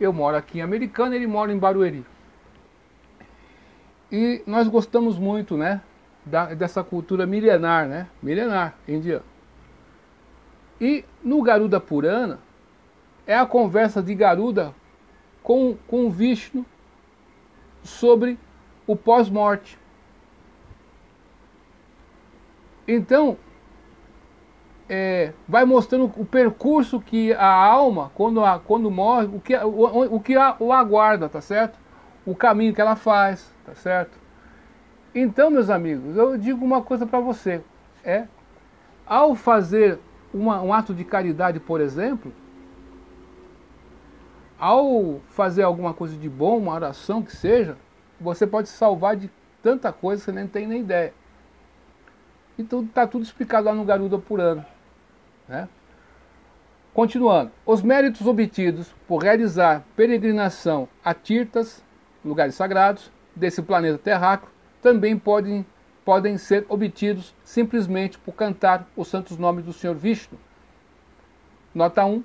eu 0.00 0.12
moro 0.12 0.36
aqui 0.36 0.58
em 0.58 0.62
Americana, 0.62 1.14
ele 1.14 1.26
mora 1.26 1.52
em 1.52 1.58
Barueri. 1.58 2.04
E 4.10 4.42
nós 4.46 4.66
gostamos 4.66 5.18
muito, 5.18 5.56
né, 5.56 5.80
da, 6.24 6.54
dessa 6.54 6.82
cultura 6.82 7.26
milenar, 7.26 7.86
né, 7.86 8.08
milenar 8.22 8.74
indiana. 8.86 9.24
E 10.80 11.04
no 11.22 11.42
Garuda 11.42 11.78
Purana, 11.78 12.38
é 13.26 13.36
a 13.36 13.46
conversa 13.46 14.02
de 14.02 14.14
Garuda 14.14 14.74
com, 15.42 15.76
com 15.86 16.10
Vishnu 16.10 16.64
sobre 17.82 18.38
o 18.86 18.96
pós-morte. 18.96 19.78
Então, 22.88 23.36
é, 24.88 25.32
vai 25.46 25.64
mostrando 25.64 26.10
o 26.16 26.24
percurso 26.24 27.00
que 27.00 27.32
a 27.34 27.46
alma, 27.46 28.10
quando, 28.14 28.44
a, 28.44 28.58
quando 28.58 28.90
morre, 28.90 29.26
o 29.26 29.40
que, 29.40 29.56
o, 29.56 30.16
o 30.16 30.20
que 30.20 30.34
a, 30.34 30.56
o 30.58 30.72
aguarda, 30.72 31.28
tá 31.28 31.40
certo? 31.40 31.78
O 32.24 32.34
caminho 32.34 32.74
que 32.74 32.80
ela 32.80 32.96
faz, 32.96 33.52
tá 33.64 33.74
certo? 33.74 34.18
Então, 35.14 35.50
meus 35.50 35.70
amigos, 35.70 36.16
eu 36.16 36.36
digo 36.36 36.64
uma 36.64 36.82
coisa 36.82 37.06
para 37.06 37.18
você, 37.18 37.60
é, 38.04 38.26
ao 39.06 39.34
fazer 39.34 39.98
uma, 40.32 40.62
um 40.62 40.72
ato 40.72 40.94
de 40.94 41.04
caridade, 41.04 41.58
por 41.58 41.80
exemplo, 41.80 42.32
ao 44.58 45.20
fazer 45.30 45.62
alguma 45.62 45.94
coisa 45.94 46.16
de 46.16 46.28
bom, 46.28 46.58
uma 46.58 46.74
oração 46.74 47.22
que 47.22 47.34
seja, 47.34 47.76
você 48.20 48.46
pode 48.46 48.68
salvar 48.68 49.16
de 49.16 49.30
tanta 49.62 49.92
coisa 49.92 50.20
que 50.20 50.26
você 50.26 50.32
nem 50.32 50.46
tem 50.46 50.66
nem 50.66 50.80
ideia. 50.80 51.14
Então 52.58 52.82
está 52.82 53.06
tudo 53.06 53.24
explicado 53.24 53.66
lá 53.66 53.74
no 53.74 53.84
Garuda 53.84 54.18
Purana. 54.18 54.66
Né? 55.48 55.68
Continuando, 56.92 57.50
os 57.64 57.82
méritos 57.82 58.26
obtidos 58.26 58.94
por 59.08 59.22
realizar 59.22 59.82
peregrinação 59.96 60.88
a 61.02 61.14
Tirtas, 61.14 61.82
lugares 62.24 62.54
sagrados, 62.54 63.10
desse 63.34 63.62
planeta 63.62 63.98
terráqueo, 63.98 64.48
também 64.82 65.18
podem 65.18 65.64
podem 66.04 66.38
ser 66.38 66.66
obtidos 66.68 67.34
simplesmente 67.44 68.18
por 68.18 68.32
cantar 68.32 68.86
os 68.96 69.06
santos 69.06 69.36
nomes 69.36 69.64
do 69.64 69.72
Senhor 69.72 69.94
Vishnu. 69.94 70.38
Nota 71.74 72.04
1, 72.04 72.24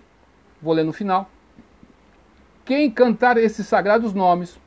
vou 0.62 0.74
ler 0.74 0.84
no 0.84 0.94
final. 0.94 1.30
Quem 2.64 2.90
cantar 2.90 3.38
esses 3.38 3.68
sagrados 3.68 4.14
nomes, 4.14 4.60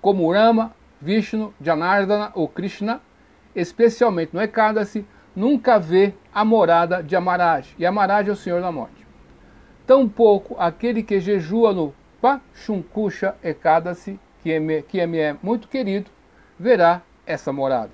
como 0.00 0.32
Rama, 0.32 0.74
Vishnu, 0.98 1.52
Janardana 1.60 2.32
ou 2.34 2.48
Krishna, 2.48 3.02
especialmente 3.54 4.32
no 4.32 4.40
Ekadasi, 4.40 5.04
nunca 5.36 5.78
vê 5.78 6.14
a 6.32 6.44
morada 6.44 7.02
de 7.02 7.14
Amaraj. 7.14 7.74
E 7.78 7.84
Amaraj 7.84 8.28
é 8.28 8.32
o 8.32 8.36
Senhor 8.36 8.62
da 8.62 8.72
Morte. 8.72 9.06
Tampouco 9.86 10.56
aquele 10.58 11.02
que 11.02 11.20
jejua 11.20 11.74
no 11.74 11.92
Pachunkusha 12.20 13.34
Ekadasi, 13.42 14.18
que, 14.42 14.52
é, 14.52 14.82
que 14.82 15.00
é 15.00 15.06
me 15.06 15.18
é 15.18 15.36
muito 15.42 15.68
querido, 15.68 16.10
verá 16.58 17.02
essa 17.26 17.52
morada. 17.52 17.90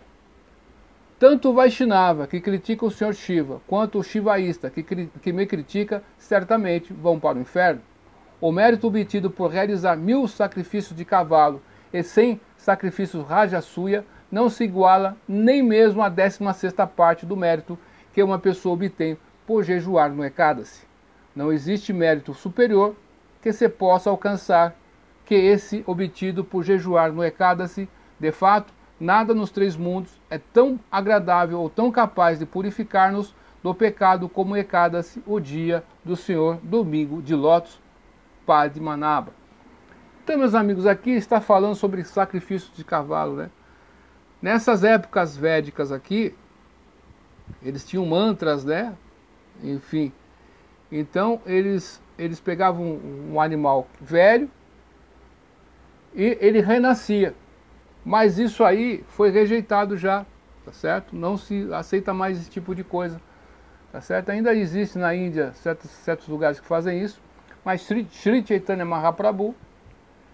Tanto 1.19 1.50
o 1.50 1.52
Vaishnava, 1.52 2.26
que 2.26 2.40
critica 2.40 2.87
o 2.87 2.90
Senhor 2.90 3.12
Shiva, 3.12 3.61
quanto 3.67 3.99
o 3.99 4.05
Shivaísta, 4.05 4.71
que, 4.71 4.83
que 4.83 5.33
me 5.33 5.47
critica, 5.47 6.02
certamente 6.17 6.93
vão 6.93 7.19
para 7.19 7.38
o 7.38 7.40
inferno. 7.40 7.81
O 8.40 8.52
mérito 8.52 8.87
obtido 8.87 9.28
por 9.28 9.50
realizar 9.50 9.97
mil 9.97 10.28
sacrifícios 10.28 10.97
de 10.97 11.05
cavalo 11.05 11.61
e 11.93 12.05
cem 12.05 12.40
sacrifícios 12.57 13.26
Rajasuya 13.26 14.05
não 14.31 14.49
se 14.49 14.62
iguala 14.62 15.17
nem 15.26 15.61
mesmo 15.61 16.02
a 16.02 16.09
décima 16.09 16.52
sexta 16.52 16.87
parte 16.87 17.26
do 17.26 17.37
mérito 17.37 17.76
que 18.12 18.23
uma 18.23 18.38
pessoa 18.38 18.75
obtém 18.75 19.19
por 19.45 19.64
jejuar 19.64 20.11
no 20.11 20.25
Ekadasi. 20.25 20.87
Não 21.35 21.52
existe 21.52 21.93
mérito 21.93 22.33
superior 22.33 22.95
que 23.43 23.52
se 23.52 23.69
possa 23.69 24.09
alcançar 24.09 24.76
que 25.28 25.37
esse 25.37 25.85
obtido 25.87 26.42
por 26.42 26.64
jejuar 26.64 27.12
no 27.12 27.23
Ekadasi. 27.23 27.88
De 28.18 28.32
fato, 28.32 28.73
Nada 29.00 29.32
nos 29.32 29.50
três 29.50 29.76
mundos 29.76 30.20
é 30.28 30.38
tão 30.38 30.78
agradável 30.90 31.61
ou 31.61 31.70
tão 31.70 31.90
capaz 31.90 32.38
de 32.38 32.44
purificar-nos 32.44 33.32
do 33.62 33.73
pecado 33.73 34.28
como 34.28 34.56
Ekadasi, 34.56 35.23
o 35.25 35.38
dia 35.38 35.85
do 36.04 36.16
Senhor, 36.16 36.58
domingo 36.62 37.23
de 37.23 37.35
Lotus, 37.35 37.80
Padmanabha. 38.44 39.32
Então, 40.25 40.37
meus 40.37 40.54
amigos, 40.54 40.85
aqui 40.85 41.11
está 41.11 41.40
falando 41.40 41.76
sobre 41.76 42.02
sacrifício 42.02 42.73
de 42.75 42.85
cavalo, 42.85 43.37
né? 43.37 43.50
Nessas 44.42 44.82
épocas 44.82 45.37
védicas 45.37 45.92
aqui, 45.92 46.35
eles 47.62 47.87
tinham 47.87 48.04
mantras, 48.04 48.64
né? 48.64 48.94
Enfim, 49.62 50.12
então 50.90 51.40
eles, 51.47 52.02
eles 52.18 52.40
pegavam 52.40 52.85
um, 52.85 53.35
um 53.35 53.40
animal 53.40 53.87
velho 54.00 54.50
e 56.18 56.37
ele 56.40 56.60
renascia. 56.60 57.32
Mas 58.04 58.38
isso 58.38 58.64
aí 58.64 59.04
foi 59.10 59.30
rejeitado 59.30 59.96
já, 59.96 60.26
tá 60.64 60.72
certo? 60.72 61.14
Não 61.14 61.37
se 61.37 61.72
aceita 61.72 62.12
mais 62.12 62.38
esse 62.38 62.50
tipo 62.50 62.75
de 62.75 62.82
coisa, 62.82 63.20
tá 63.92 64.00
certo? 64.00 64.30
Ainda 64.30 64.52
existe 64.52 64.98
na 64.98 65.14
Índia 65.14 65.52
certos, 65.52 65.90
certos 65.90 66.26
lugares 66.26 66.58
que 66.58 66.66
fazem 66.66 67.00
isso, 67.00 67.20
mas 67.64 67.82
Sri, 67.82 68.08
Sri 68.10 68.44
Chaitanya 68.44 68.84
Mahaprabhu 68.84 69.54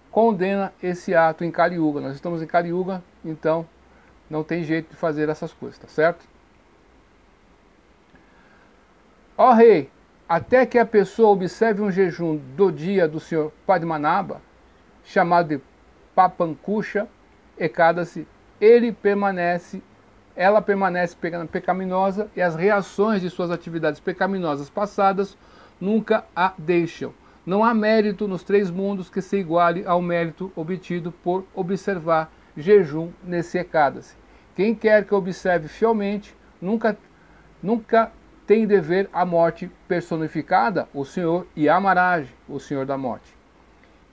condena 0.09 0.73
esse 0.81 1.13
ato 1.13 1.43
em 1.43 1.51
Kali 1.51 1.75
Yuga. 1.75 2.01
Nós 2.01 2.15
estamos 2.15 2.41
em 2.41 2.47
Kali 2.47 2.69
Yuga, 2.69 3.03
então 3.23 3.67
não 4.27 4.43
tem 4.43 4.63
jeito 4.63 4.89
de 4.89 4.95
fazer 4.95 5.29
essas 5.29 5.53
coisas, 5.53 5.77
tá 5.77 5.87
certo? 5.87 6.25
Ó 9.37 9.53
rei, 9.53 9.91
até 10.27 10.65
que 10.65 10.79
a 10.79 10.85
pessoa 10.85 11.29
observe 11.29 11.81
um 11.81 11.91
jejum 11.91 12.37
do 12.55 12.71
dia 12.71 13.07
do 13.07 13.19
senhor 13.19 13.51
Padmanabha, 13.67 14.41
chamado 15.03 15.49
de 15.49 15.61
Papankusha, 16.15 17.07
Ekadasi, 17.57 18.25
ele 18.59 18.91
permanece, 18.91 19.83
ela 20.35 20.61
permanece 20.61 21.15
pecaminosa 21.51 22.29
e 22.35 22.41
as 22.41 22.55
reações 22.55 23.21
de 23.21 23.29
suas 23.29 23.51
atividades 23.51 23.99
pecaminosas 23.99 24.69
passadas 24.69 25.37
nunca 25.79 26.25
a 26.35 26.53
deixam. 26.57 27.13
Não 27.45 27.63
há 27.63 27.73
mérito 27.73 28.27
nos 28.27 28.43
três 28.43 28.71
mundos 28.71 29.09
que 29.09 29.21
se 29.21 29.37
iguale 29.37 29.85
ao 29.85 30.01
mérito 30.01 30.51
obtido 30.55 31.11
por 31.11 31.45
observar 31.53 32.31
jejum 32.57 33.11
nesse 33.23 33.57
Ekadasi. 33.59 34.15
Quem 34.55 34.73
quer 34.73 35.05
que 35.05 35.13
observe 35.13 35.67
fielmente 35.67 36.35
nunca, 36.61 36.97
nunca 37.61 38.11
tem 38.47 38.65
de 38.65 38.79
ver 38.79 39.09
a 39.11 39.25
morte 39.25 39.69
personificada, 39.87 40.87
o 40.93 41.03
Senhor 41.03 41.45
Yamaraj, 41.57 42.33
o 42.47 42.59
Senhor 42.59 42.85
da 42.85 42.97
morte. 42.97 43.35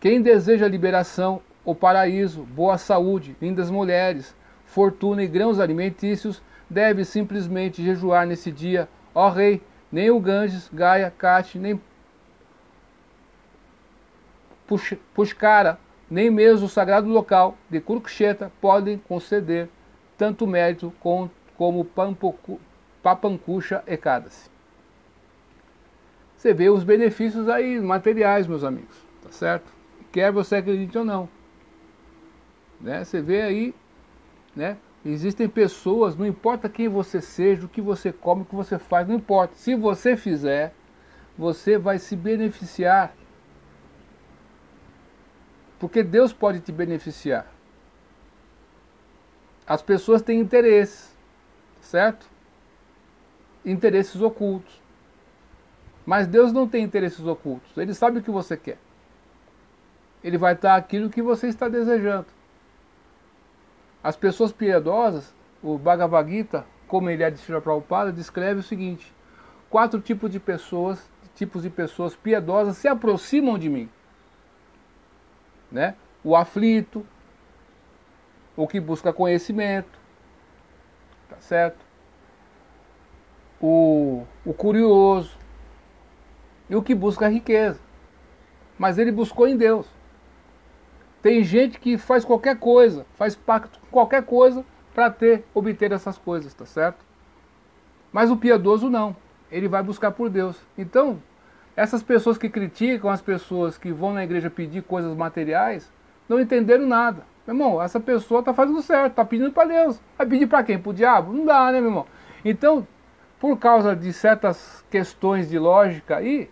Quem 0.00 0.20
deseja 0.20 0.66
liberação 0.66 1.40
o 1.64 1.74
paraíso, 1.74 2.42
boa 2.42 2.76
saúde, 2.76 3.36
lindas 3.40 3.70
mulheres, 3.70 4.34
fortuna 4.64 5.22
e 5.22 5.26
grãos 5.26 5.60
alimentícios, 5.60 6.42
deve 6.68 7.04
simplesmente 7.04 7.82
jejuar 7.82 8.26
nesse 8.26 8.50
dia, 8.50 8.88
ó 9.14 9.28
rei, 9.28 9.62
nem 9.90 10.10
o 10.10 10.18
Ganges, 10.18 10.70
Gaia, 10.72 11.12
Kati, 11.16 11.58
nem 11.58 11.80
Pushkara, 15.14 15.78
nem 16.10 16.30
mesmo 16.30 16.66
o 16.66 16.68
sagrado 16.68 17.08
local 17.08 17.56
de 17.68 17.80
Kurukshetra 17.80 18.50
podem 18.60 18.96
conceder 18.96 19.68
tanto 20.16 20.46
mérito 20.46 20.92
como 21.00 21.30
Papankusha 23.02 23.82
Ekadasi. 23.86 24.50
você 26.36 26.54
vê 26.54 26.70
os 26.70 26.84
benefícios 26.84 27.48
aí 27.48 27.78
materiais, 27.80 28.46
meus 28.46 28.64
amigos, 28.64 28.96
tá 29.22 29.30
certo? 29.30 29.70
Quer 30.10 30.32
você 30.32 30.56
acredite 30.56 30.96
ou 30.96 31.04
não. 31.04 31.28
Né? 32.82 33.04
Você 33.04 33.22
vê 33.22 33.42
aí, 33.42 33.74
né? 34.54 34.76
Existem 35.04 35.48
pessoas, 35.48 36.16
não 36.16 36.26
importa 36.26 36.68
quem 36.68 36.88
você 36.88 37.20
seja, 37.20 37.66
o 37.66 37.68
que 37.68 37.80
você 37.80 38.12
come, 38.12 38.42
o 38.42 38.44
que 38.44 38.54
você 38.54 38.78
faz, 38.78 39.08
não 39.08 39.16
importa. 39.16 39.54
Se 39.56 39.74
você 39.74 40.16
fizer, 40.16 40.74
você 41.36 41.78
vai 41.78 41.98
se 41.98 42.14
beneficiar. 42.14 43.14
Porque 45.78 46.02
Deus 46.02 46.32
pode 46.32 46.60
te 46.60 46.70
beneficiar. 46.70 47.46
As 49.66 49.82
pessoas 49.82 50.22
têm 50.22 50.38
interesses, 50.38 51.16
certo? 51.80 52.28
Interesses 53.64 54.20
ocultos. 54.20 54.80
Mas 56.06 56.26
Deus 56.26 56.52
não 56.52 56.68
tem 56.68 56.84
interesses 56.84 57.24
ocultos. 57.26 57.76
Ele 57.76 57.94
sabe 57.94 58.18
o 58.18 58.22
que 58.22 58.30
você 58.30 58.56
quer. 58.56 58.78
Ele 60.22 60.38
vai 60.38 60.54
dar 60.54 60.76
aquilo 60.76 61.10
que 61.10 61.22
você 61.22 61.48
está 61.48 61.68
desejando. 61.68 62.26
As 64.02 64.16
pessoas 64.16 64.52
piedosas, 64.52 65.34
o 65.62 65.78
Bhagavad 65.78 66.28
Gita, 66.28 66.66
como 66.88 67.08
ele 67.08 67.22
é 67.22 67.30
de 67.30 67.38
Srila 67.38 67.60
Prabhupada, 67.60 68.12
descreve 68.12 68.60
o 68.60 68.62
seguinte: 68.62 69.14
quatro 69.70 70.00
tipos 70.00 70.30
de 70.30 70.40
pessoas, 70.40 71.10
tipos 71.34 71.62
de 71.62 71.70
pessoas 71.70 72.16
piedosas 72.16 72.76
se 72.76 72.88
aproximam 72.88 73.58
de 73.58 73.68
mim. 73.68 73.88
Né? 75.70 75.94
O 76.22 76.36
aflito, 76.36 77.06
o 78.56 78.66
que 78.66 78.80
busca 78.80 79.12
conhecimento, 79.12 79.98
tá 81.28 81.36
certo? 81.40 81.78
O, 83.60 84.24
o 84.44 84.52
curioso, 84.52 85.38
e 86.68 86.74
o 86.74 86.82
que 86.82 86.94
busca 86.94 87.28
riqueza. 87.28 87.78
Mas 88.78 88.98
ele 88.98 89.12
buscou 89.12 89.46
em 89.46 89.56
Deus. 89.56 89.86
Tem 91.22 91.44
gente 91.44 91.78
que 91.78 91.96
faz 91.96 92.24
qualquer 92.24 92.58
coisa, 92.58 93.06
faz 93.14 93.36
pacto 93.36 93.78
com 93.78 93.86
qualquer 93.86 94.24
coisa 94.24 94.64
para 94.92 95.08
ter, 95.08 95.44
obter 95.54 95.92
essas 95.92 96.18
coisas, 96.18 96.52
tá 96.52 96.66
certo? 96.66 97.04
Mas 98.12 98.30
o 98.30 98.36
piedoso 98.36 98.90
não. 98.90 99.14
Ele 99.50 99.68
vai 99.68 99.82
buscar 99.82 100.10
por 100.10 100.28
Deus. 100.28 100.60
Então, 100.76 101.22
essas 101.76 102.02
pessoas 102.02 102.36
que 102.36 102.48
criticam 102.48 103.08
as 103.08 103.22
pessoas 103.22 103.78
que 103.78 103.92
vão 103.92 104.12
na 104.12 104.24
igreja 104.24 104.50
pedir 104.50 104.82
coisas 104.82 105.16
materiais, 105.16 105.90
não 106.28 106.40
entenderam 106.40 106.86
nada. 106.86 107.22
Meu 107.46 107.54
irmão, 107.54 107.82
essa 107.82 108.00
pessoa 108.00 108.40
está 108.40 108.52
fazendo 108.52 108.82
certo, 108.82 109.12
está 109.12 109.24
pedindo 109.24 109.52
para 109.52 109.68
Deus. 109.68 110.00
Vai 110.18 110.26
pedir 110.26 110.46
para 110.46 110.62
quem? 110.64 110.78
Para 110.78 110.90
o 110.90 110.94
diabo? 110.94 111.32
Não 111.32 111.44
dá, 111.44 111.70
né, 111.70 111.80
meu 111.80 111.90
irmão? 111.90 112.06
Então, 112.44 112.86
por 113.38 113.56
causa 113.58 113.94
de 113.94 114.12
certas 114.12 114.84
questões 114.90 115.48
de 115.48 115.58
lógica 115.58 116.16
aí, 116.16 116.50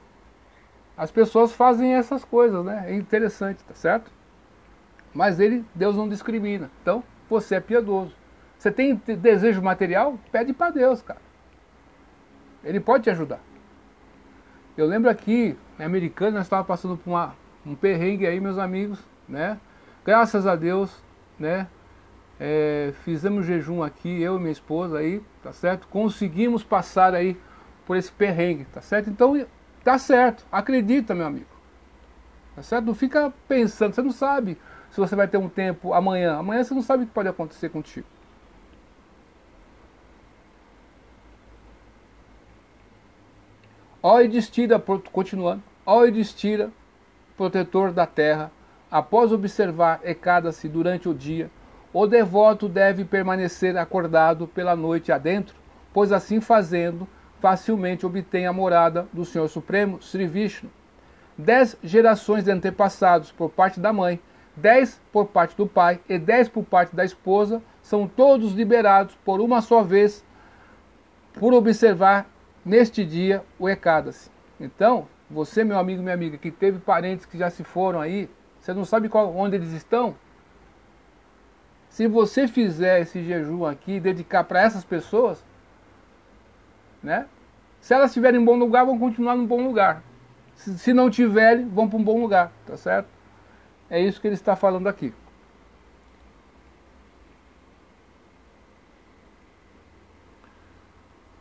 as 0.96 1.10
pessoas 1.10 1.52
fazem 1.52 1.94
essas 1.94 2.24
coisas, 2.24 2.64
né? 2.64 2.84
É 2.86 2.94
interessante, 2.94 3.64
tá 3.64 3.74
certo? 3.74 4.10
Mas 5.14 5.40
ele, 5.40 5.64
Deus 5.74 5.96
não 5.96 6.08
discrimina. 6.08 6.70
Então, 6.82 7.02
você 7.28 7.56
é 7.56 7.60
piedoso. 7.60 8.14
Você 8.58 8.70
tem 8.70 8.94
desejo 8.94 9.62
material? 9.62 10.18
Pede 10.30 10.52
para 10.52 10.70
Deus, 10.70 11.02
cara. 11.02 11.20
Ele 12.62 12.78
pode 12.78 13.04
te 13.04 13.10
ajudar. 13.10 13.40
Eu 14.76 14.86
lembro 14.86 15.10
aqui, 15.10 15.56
na 15.78 15.86
Americana, 15.86 16.38
nós 16.38 16.46
estávamos 16.46 16.68
passando 16.68 16.96
por 16.96 17.10
uma, 17.10 17.34
um 17.66 17.74
perrengue 17.74 18.26
aí, 18.26 18.40
meus 18.40 18.58
amigos, 18.58 18.98
né? 19.28 19.58
Graças 20.04 20.46
a 20.46 20.56
Deus, 20.56 21.02
né? 21.38 21.66
É, 22.38 22.92
fizemos 23.02 23.44
jejum 23.44 23.82
aqui, 23.82 24.22
eu 24.22 24.36
e 24.36 24.38
minha 24.38 24.52
esposa 24.52 24.98
aí, 24.98 25.22
tá 25.42 25.52
certo? 25.52 25.86
Conseguimos 25.88 26.62
passar 26.62 27.14
aí 27.14 27.36
por 27.86 27.96
esse 27.96 28.10
perrengue, 28.12 28.64
tá 28.66 28.80
certo? 28.80 29.10
Então, 29.10 29.36
Tá 29.82 29.98
certo, 29.98 30.44
acredita, 30.52 31.14
meu 31.14 31.26
amigo. 31.26 31.46
Tá 32.54 32.62
certo? 32.62 32.86
Não 32.86 32.94
fica 32.94 33.32
pensando, 33.48 33.94
você 33.94 34.02
não 34.02 34.12
sabe 34.12 34.58
se 34.90 35.00
você 35.00 35.14
vai 35.14 35.28
ter 35.28 35.38
um 35.38 35.48
tempo 35.48 35.92
amanhã. 35.92 36.36
Amanhã 36.36 36.62
você 36.62 36.74
não 36.74 36.82
sabe 36.82 37.04
o 37.04 37.06
que 37.06 37.12
pode 37.12 37.28
acontecer 37.28 37.68
contigo. 37.68 38.06
Ó 44.02 44.20
e 44.20 44.28
destira, 44.28 44.82
continuando, 45.12 45.62
ó 45.84 46.06
e 46.06 46.10
destira, 46.10 46.70
protetor 47.36 47.92
da 47.92 48.06
terra, 48.06 48.50
após 48.90 49.30
observar 49.30 50.00
Ecada-se 50.02 50.68
durante 50.68 51.08
o 51.08 51.14
dia, 51.14 51.50
o 51.92 52.06
devoto 52.06 52.68
deve 52.68 53.04
permanecer 53.04 53.76
acordado 53.76 54.46
pela 54.46 54.74
noite 54.74 55.12
adentro, 55.12 55.54
pois 55.92 56.12
assim 56.12 56.40
fazendo, 56.40 57.06
facilmente 57.40 58.06
obtém 58.06 58.46
a 58.46 58.52
morada 58.52 59.06
do 59.12 59.24
Senhor 59.24 59.48
Supremo, 59.48 60.00
Sri 60.00 60.26
Vishnu. 60.26 60.70
Dez 61.36 61.76
gerações 61.82 62.44
de 62.44 62.50
antepassados 62.50 63.32
por 63.32 63.50
parte 63.50 63.80
da 63.80 63.92
mãe, 63.92 64.20
dez 64.56 65.00
por 65.12 65.26
parte 65.26 65.56
do 65.56 65.66
pai 65.66 66.00
e 66.08 66.18
dez 66.18 66.48
por 66.48 66.64
parte 66.64 66.94
da 66.94 67.04
esposa 67.04 67.62
são 67.82 68.06
todos 68.06 68.52
liberados 68.52 69.16
por 69.24 69.40
uma 69.40 69.60
só 69.60 69.82
vez 69.82 70.24
por 71.34 71.52
observar 71.54 72.26
neste 72.64 73.04
dia 73.04 73.44
o 73.58 73.68
Ekadasi. 73.68 74.30
Então, 74.58 75.06
você, 75.30 75.64
meu 75.64 75.78
amigo, 75.78 76.02
minha 76.02 76.14
amiga, 76.14 76.36
que 76.36 76.50
teve 76.50 76.78
parentes 76.78 77.24
que 77.24 77.38
já 77.38 77.48
se 77.48 77.64
foram 77.64 78.00
aí, 78.00 78.28
você 78.60 78.74
não 78.74 78.84
sabe 78.84 79.08
qual, 79.08 79.34
onde 79.34 79.56
eles 79.56 79.72
estão? 79.72 80.14
Se 81.88 82.06
você 82.06 82.46
fizer 82.46 83.00
esse 83.00 83.22
jejum 83.22 83.64
aqui 83.64 83.98
dedicar 83.98 84.44
para 84.44 84.62
essas 84.62 84.84
pessoas, 84.84 85.44
né? 87.02 87.26
Se 87.80 87.94
elas 87.94 88.10
estiverem 88.10 88.40
em 88.40 88.44
bom 88.44 88.56
lugar, 88.56 88.84
vão 88.84 88.98
continuar 88.98 89.34
no 89.34 89.46
bom 89.46 89.62
lugar. 89.62 90.02
Se, 90.54 90.78
se 90.78 90.92
não 90.92 91.08
tiverem, 91.08 91.66
vão 91.68 91.88
para 91.88 91.98
um 91.98 92.04
bom 92.04 92.20
lugar, 92.20 92.52
tá 92.66 92.76
certo? 92.76 93.08
É 93.90 94.00
isso 94.00 94.20
que 94.20 94.28
ele 94.28 94.34
está 94.34 94.54
falando 94.54 94.86
aqui. 94.86 95.12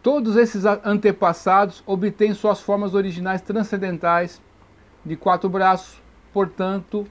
Todos 0.02 0.36
esses 0.36 0.66
antepassados 0.66 1.84
obtêm 1.86 2.34
suas 2.34 2.62
formas 2.62 2.96
originais 2.96 3.42
transcendentais 3.42 4.42
de 5.06 5.16
quatro 5.16 5.50
braços, 5.50 6.02
portanto, 6.34 7.06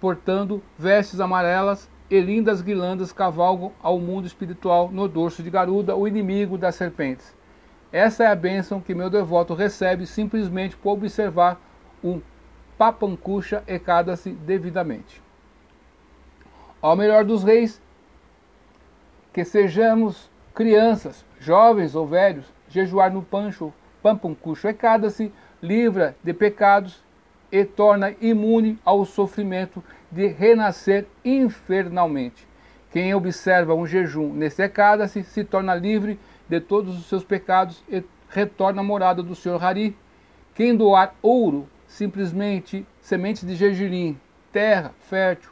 portando 0.00 0.62
vestes 0.76 1.20
amarelas 1.20 1.88
e 2.10 2.18
lindas 2.18 2.60
guirlandas 2.62 3.12
cavalgam 3.12 3.72
ao 3.82 4.00
mundo 4.00 4.26
espiritual 4.26 4.90
no 4.90 5.06
dorso 5.06 5.42
de 5.42 5.50
Garuda, 5.50 5.94
o 5.94 6.08
inimigo 6.08 6.58
das 6.58 6.74
serpentes. 6.74 7.32
Essa 7.92 8.24
é 8.24 8.26
a 8.26 8.34
bênção 8.34 8.80
que 8.80 8.94
meu 8.94 9.10
devoto 9.10 9.54
recebe 9.54 10.06
simplesmente 10.06 10.76
por 10.76 10.92
observar 10.92 11.60
um 12.02 12.20
Papankusha 12.80 13.62
Ekadasi 13.66 14.30
devidamente. 14.30 15.20
Ao 16.80 16.96
melhor 16.96 17.26
dos 17.26 17.44
reis, 17.44 17.78
que 19.34 19.44
sejamos 19.44 20.30
crianças, 20.54 21.22
jovens 21.38 21.94
ou 21.94 22.06
velhos, 22.06 22.46
jejuar 22.70 23.12
no 23.12 23.20
Pancho, 23.20 23.70
Papankusha 24.02 24.70
Ekadasi 24.70 25.30
livra 25.60 26.16
de 26.24 26.32
pecados 26.32 27.04
e 27.52 27.66
torna 27.66 28.14
imune 28.18 28.78
ao 28.82 29.04
sofrimento 29.04 29.84
de 30.10 30.28
renascer 30.28 31.06
infernalmente. 31.22 32.48
Quem 32.90 33.14
observa 33.14 33.74
um 33.74 33.86
jejum 33.86 34.32
nesse 34.32 34.62
Ekadasi 34.62 35.22
se 35.22 35.44
torna 35.44 35.74
livre 35.74 36.18
de 36.48 36.58
todos 36.60 36.98
os 36.98 37.04
seus 37.10 37.24
pecados 37.24 37.84
e 37.90 38.02
retorna 38.30 38.80
à 38.80 38.82
morada 38.82 39.22
do 39.22 39.34
Senhor 39.34 39.62
Hari. 39.62 39.94
Quem 40.54 40.74
doar 40.74 41.14
ouro, 41.20 41.68
simplesmente 41.90 42.86
sementes 43.02 43.46
de 43.46 43.56
gergelim, 43.56 44.18
terra 44.52 44.92
fértil, 45.00 45.50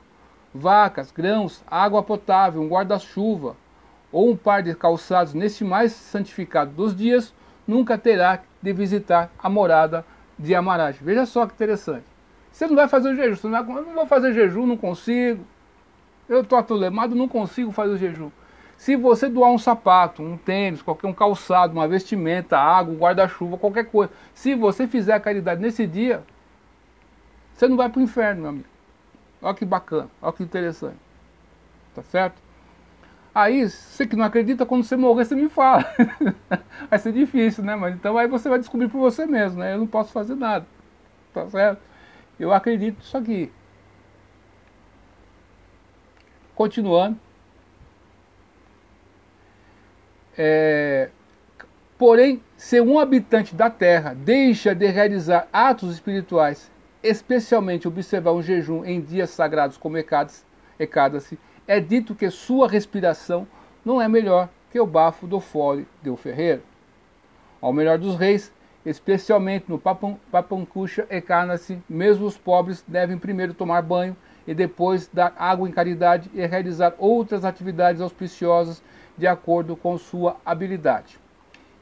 vacas, 0.55 1.11
grãos, 1.11 1.63
água 1.67 2.03
potável, 2.03 2.63
um 2.63 2.69
guarda-chuva 2.69 3.57
ou 4.11 4.31
um 4.31 4.37
par 4.37 4.63
de 4.63 4.75
calçados 4.75 5.35
neste 5.35 5.65
mais 5.65 5.93
santificado 5.93 6.71
dos 6.71 6.97
dias, 6.97 7.35
nunca 7.67 7.99
terá 7.99 8.41
de 8.63 8.73
visitar 8.73 9.31
a 9.39 9.51
morada 9.51 10.05
de 10.39 10.55
Amaraj. 10.55 10.99
Veja 11.03 11.27
só 11.27 11.45
que 11.45 11.53
interessante. 11.53 12.07
Você 12.51 12.67
não 12.67 12.77
vai 12.77 12.89
fazer 12.89 13.11
o 13.11 13.17
jejum, 13.17 13.37
você 13.37 13.49
não, 13.49 13.65
vai, 13.65 13.85
não 13.85 13.95
vou 13.95 14.07
fazer 14.07 14.33
jejum, 14.33 14.65
não 14.65 14.77
consigo. 14.77 15.45
Eu 16.29 16.43
estou 16.43 16.59
atolemado, 16.59 17.15
não 17.15 17.29
consigo 17.29 17.73
fazer 17.73 17.95
o 17.95 17.99
jejum. 17.99 18.31
Se 18.79 18.95
você 18.95 19.29
doar 19.29 19.51
um 19.51 19.59
sapato, 19.59 20.23
um 20.23 20.39
tênis, 20.39 20.81
qualquer 20.81 21.09
um 21.09 21.13
calçado, 21.13 21.73
uma 21.73 21.89
vestimenta, 21.89 22.57
água, 22.57 22.95
guarda-chuva, 22.95 23.59
qualquer 23.59 23.87
coisa, 23.87 24.13
se 24.33 24.55
você 24.55 24.87
fizer 24.87 25.15
a 25.15 25.21
caridade 25.21 25.61
nesse 25.61 25.85
dia, 25.85 26.23
você 27.53 27.67
não 27.67 27.77
vai 27.77 27.89
para 27.89 27.99
o 27.99 28.03
inferno, 28.03 28.43
meu 28.43 28.51
amigo. 28.51 28.69
Olha 29.43 29.55
que 29.55 29.65
bacana, 29.65 30.09
olha 30.23 30.33
que 30.33 30.45
interessante. 30.45 30.97
Tá 31.93 32.05
certo? 32.05 32.41
Aí, 33.35 33.69
você 33.69 34.07
que 34.07 34.15
não 34.15 34.25
acredita, 34.25 34.65
quando 34.65 34.85
você 34.85 34.97
morrer, 34.97 35.25
você 35.25 35.35
me 35.35 35.49
fala. 35.49 35.85
vai 36.89 36.99
ser 37.01 37.13
difícil, 37.13 37.65
né? 37.65 37.75
Mas 37.75 37.97
então 37.97 38.17
aí 38.17 38.29
você 38.29 38.49
vai 38.49 38.61
descobrir 38.61 38.89
por 38.89 38.99
você 38.99 39.27
mesmo, 39.27 39.59
né? 39.59 39.75
Eu 39.75 39.79
não 39.79 39.87
posso 39.89 40.13
fazer 40.13 40.37
nada. 40.37 40.65
Tá 41.35 41.49
certo? 41.49 41.83
Eu 42.39 42.53
acredito 42.53 42.99
nisso 42.99 43.17
aqui. 43.17 43.53
Continuando. 46.55 47.19
É, 50.39 51.11
Porém, 51.99 52.41
se 52.57 52.81
um 52.81 53.01
habitante 53.01 53.57
da 53.57 53.69
terra 53.69 54.15
deixa 54.15 54.73
de 54.73 54.87
realizar 54.87 55.49
atos 55.53 55.93
espirituais, 55.93 56.71
especialmente 57.03 57.89
observar 57.89 58.33
um 58.33 58.41
jejum 58.41 58.85
em 58.85 59.01
dias 59.01 59.31
sagrados 59.31 59.77
como 59.77 59.99
Ecádace, 59.99 61.37
é 61.67 61.81
dito 61.81 62.15
que 62.15 62.31
sua 62.31 62.69
respiração 62.69 63.49
não 63.85 64.01
é 64.01 64.07
melhor 64.07 64.49
que 64.71 64.79
o 64.79 64.87
bafo 64.87 65.27
do 65.27 65.41
fole 65.41 65.89
do 66.01 66.15
ferreiro. 66.15 66.63
Ao 67.61 67.73
melhor 67.73 67.99
dos 67.99 68.15
reis, 68.15 68.53
especialmente 68.87 69.65
no 69.69 69.81
Papancuxa 70.31 71.05
Ecádace, 71.11 71.83
mesmo 71.89 72.27
os 72.27 72.39
pobres 72.39 72.85
devem 72.87 73.19
primeiro 73.19 73.55
tomar 73.55 73.83
banho 73.83 74.17
e 74.47 74.55
depois 74.55 75.11
dar 75.13 75.35
água 75.37 75.69
em 75.69 75.73
caridade 75.73 76.31
e 76.33 76.47
realizar 76.47 76.95
outras 76.97 77.45
atividades 77.45 78.01
auspiciosas 78.01 78.81
de 79.19 79.27
acordo 79.27 79.77
com 79.77 79.99
sua 79.99 80.37
habilidade. 80.47 81.19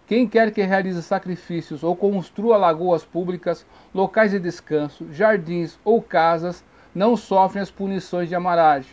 Quem 0.07 0.27
quer 0.27 0.53
que 0.53 0.63
realize 0.63 1.03
sacrifícios 1.03 1.83
ou 1.83 1.95
construa 1.95 2.57
lagoas 2.57 3.05
públicas, 3.05 3.67
locais 3.95 4.31
de 4.31 4.39
descanso, 4.39 5.07
jardins 5.13 5.79
ou 5.85 6.01
casas, 6.01 6.65
não 6.95 7.17
sofrem 7.17 7.63
as 7.63 7.71
punições 7.71 8.29
de 8.29 8.35
amaragem. 8.35 8.93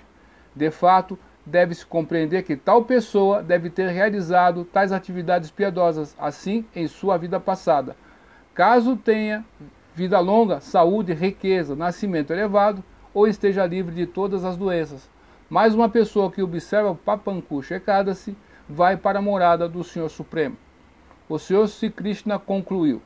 De 0.56 0.70
fato, 0.72 1.18
deve-se 1.46 1.86
compreender 1.86 2.44
que 2.44 2.56
tal 2.56 2.84
pessoa 2.84 3.44
deve 3.44 3.70
ter 3.70 3.90
realizado 3.90 4.66
tais 4.66 4.92
atividades 4.92 5.52
piedosas, 5.52 6.16
assim 6.20 6.66
em 6.76 6.88
sua 6.88 7.18
vida 7.18 7.40
passada. 7.40 7.96
Caso 8.54 8.96
tenha 8.96 9.46
vida 9.94 10.20
longa, 10.20 10.60
saúde, 10.60 11.14
riqueza, 11.14 11.76
nascimento 11.76 12.32
elevado, 12.32 12.84
ou 13.14 13.28
esteja 13.28 13.66
livre 13.66 13.94
de 13.94 14.08
todas 14.08 14.44
as 14.44 14.58
doenças. 14.58 15.12
Mais 15.54 15.76
uma 15.76 15.88
pessoa 15.88 16.32
que 16.32 16.42
observa 16.42 16.89
o 16.89 16.96
Papanku 16.96 17.62
Shekadasi 17.62 18.36
vai 18.68 18.98
para 18.98 19.20
a 19.20 19.22
morada 19.22 19.70
do 19.70 19.84
Senhor 19.84 20.10
Supremo 20.10 20.58
o 21.30 21.38
Senhor 21.39 21.68
Sri 21.68 21.92
Krishna 21.92 22.39
concluiu: 22.39 23.00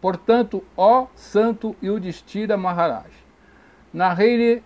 Portanto, 0.00 0.64
ó 0.74 1.08
Santo 1.14 1.76
Yudhishthira 1.82 2.56
Maharaj, 2.56 3.10
narrei-lhe 3.92 4.62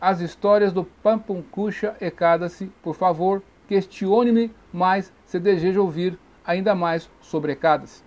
as 0.00 0.20
histórias 0.20 0.72
do 0.72 0.84
Pampunkusha 0.84 1.96
Ekadasi, 2.00 2.72
por 2.82 2.96
favor, 2.96 3.40
questione-me 3.68 4.52
mais 4.72 5.12
se 5.24 5.38
deseja 5.38 5.80
ouvir 5.80 6.18
ainda 6.44 6.74
mais 6.74 7.08
sobre 7.20 7.52
Ekadasi. 7.52 8.02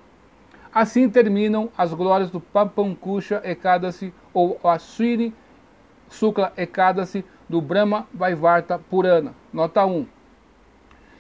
Assim 0.73 1.09
terminam 1.09 1.69
as 1.77 1.93
glórias 1.93 2.29
do 2.29 2.41
Pampunkusha 2.41 3.41
Ekadasi 3.43 4.13
ou 4.33 4.59
Aswini 4.63 5.33
Sukla 6.09 6.53
Ekadasi 6.57 7.25
do 7.51 7.59
Brahma 7.59 8.07
Vaivarta 8.13 8.79
Purana. 8.79 9.33
Nota 9.51 9.85
1. 9.85 10.07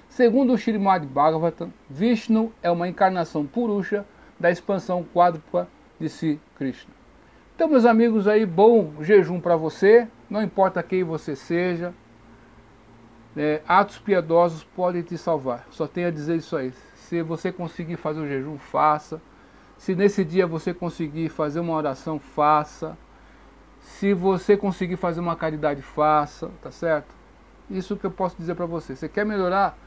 Segundo 0.07 0.53
o 0.53 0.57
Srimad 0.57 1.05
Bhagavatam, 1.05 1.73
Vishnu 1.89 2.53
é 2.63 2.71
uma 2.71 2.87
encarnação 2.87 3.45
purusha 3.45 4.05
da 4.39 4.49
expansão 4.49 5.05
quádrupla 5.13 5.67
de 5.99 6.07
si 6.07 6.39
Krishna. 6.55 6.93
Então, 7.53 7.67
meus 7.67 7.85
amigos, 7.85 8.29
aí 8.29 8.45
bom 8.45 8.93
jejum 9.01 9.41
para 9.41 9.57
você, 9.57 10.07
não 10.29 10.41
importa 10.41 10.81
quem 10.81 11.03
você 11.03 11.35
seja, 11.35 11.93
é, 13.35 13.61
atos 13.67 13.99
piedosos 13.99 14.63
podem 14.63 15.01
te 15.01 15.17
salvar. 15.17 15.67
Só 15.69 15.85
tenho 15.85 16.07
a 16.07 16.11
dizer 16.11 16.37
isso 16.37 16.55
aí. 16.55 16.71
Se 16.95 17.21
você 17.21 17.51
conseguir 17.51 17.97
fazer 17.97 18.21
o 18.21 18.27
jejum, 18.27 18.57
faça. 18.57 19.21
Se 19.77 19.93
nesse 19.93 20.23
dia 20.23 20.47
você 20.47 20.73
conseguir 20.73 21.27
fazer 21.27 21.59
uma 21.59 21.73
oração, 21.73 22.19
faça. 22.19 22.97
Se 23.81 24.13
você 24.13 24.55
conseguir 24.55 24.95
fazer 24.95 25.19
uma 25.19 25.35
caridade, 25.35 25.81
faça, 25.81 26.49
tá 26.61 26.71
certo? 26.71 27.13
Isso 27.69 27.97
que 27.97 28.05
eu 28.05 28.11
posso 28.11 28.37
dizer 28.37 28.55
para 28.55 28.65
você. 28.65 28.95
Você 28.95 29.09
quer 29.09 29.25
melhorar? 29.25 29.77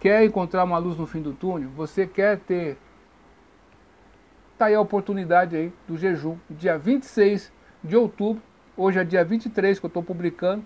quer 0.00 0.24
encontrar 0.24 0.64
uma 0.64 0.78
luz 0.78 0.96
no 0.96 1.06
fim 1.06 1.20
do 1.20 1.32
túnel, 1.32 1.70
você 1.70 2.06
quer 2.06 2.38
ter. 2.38 2.76
Está 4.52 4.66
aí 4.66 4.74
a 4.74 4.80
oportunidade 4.80 5.54
aí 5.54 5.72
do 5.86 5.98
jejum, 5.98 6.36
dia 6.48 6.78
26 6.78 7.52
de 7.84 7.96
outubro, 7.96 8.42
hoje 8.76 8.98
é 8.98 9.04
dia 9.04 9.24
23 9.24 9.78
que 9.78 9.84
eu 9.84 9.88
estou 9.88 10.02
publicando, 10.02 10.64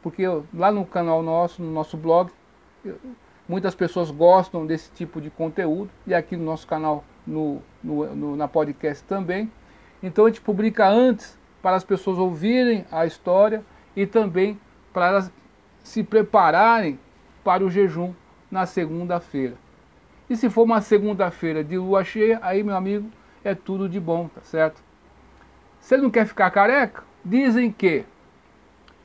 porque 0.00 0.22
eu, 0.22 0.46
lá 0.54 0.70
no 0.70 0.86
canal 0.86 1.22
nosso, 1.22 1.60
no 1.60 1.72
nosso 1.72 1.96
blog, 1.96 2.30
eu, 2.84 2.96
muitas 3.48 3.74
pessoas 3.74 4.12
gostam 4.12 4.64
desse 4.64 4.92
tipo 4.92 5.20
de 5.20 5.28
conteúdo, 5.28 5.90
e 6.06 6.14
aqui 6.14 6.36
no 6.36 6.44
nosso 6.44 6.66
canal, 6.68 7.02
no, 7.26 7.60
no, 7.82 8.14
no, 8.14 8.36
na 8.36 8.46
podcast 8.46 9.02
também. 9.04 9.50
Então 10.00 10.26
a 10.26 10.28
gente 10.28 10.40
publica 10.40 10.88
antes 10.88 11.36
para 11.62 11.76
as 11.76 11.84
pessoas 11.84 12.18
ouvirem 12.18 12.84
a 12.90 13.06
história 13.06 13.64
e 13.94 14.04
também 14.04 14.60
para 14.92 15.06
elas 15.06 15.32
se 15.82 16.02
prepararem 16.02 16.98
para 17.44 17.64
o 17.64 17.70
jejum 17.70 18.12
na 18.50 18.66
segunda-feira. 18.66 19.54
E 20.28 20.36
se 20.36 20.50
for 20.50 20.62
uma 20.62 20.80
segunda-feira 20.80 21.62
de 21.62 21.78
lua 21.78 22.04
cheia, 22.04 22.38
aí, 22.42 22.62
meu 22.62 22.76
amigo, 22.76 23.10
é 23.44 23.54
tudo 23.54 23.88
de 23.88 24.00
bom, 24.00 24.28
tá 24.28 24.40
certo? 24.42 24.82
Você 25.80 25.96
não 25.96 26.10
quer 26.10 26.26
ficar 26.26 26.50
careca? 26.50 27.02
Dizem 27.24 27.70
que 27.70 28.04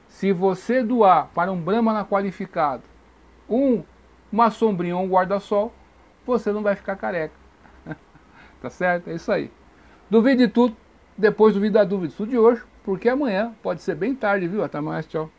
se 0.07 0.31
você 0.31 0.83
doar 0.83 1.27
para 1.33 1.51
um 1.51 1.59
Brahmana 1.59 2.05
qualificado 2.05 2.83
um, 3.49 3.83
uma 4.31 4.49
sombrinha 4.49 4.95
ou 4.95 5.03
um 5.03 5.09
guarda-sol, 5.09 5.73
você 6.25 6.51
não 6.51 6.61
vai 6.61 6.75
ficar 6.75 6.95
careca. 6.95 7.33
tá 8.61 8.69
certo? 8.69 9.09
É 9.09 9.15
isso 9.15 9.31
aí. 9.31 9.51
Duvide 10.09 10.47
de 10.47 10.51
tudo, 10.51 10.75
depois 11.17 11.53
duvide 11.53 11.73
da 11.73 11.83
dúvida 11.83 12.13
de 12.25 12.37
hoje, 12.37 12.61
porque 12.83 13.09
amanhã 13.09 13.53
pode 13.61 13.81
ser 13.81 13.95
bem 13.95 14.13
tarde, 14.13 14.47
viu? 14.47 14.63
Até 14.63 14.79
mais, 14.79 15.05
tchau. 15.05 15.29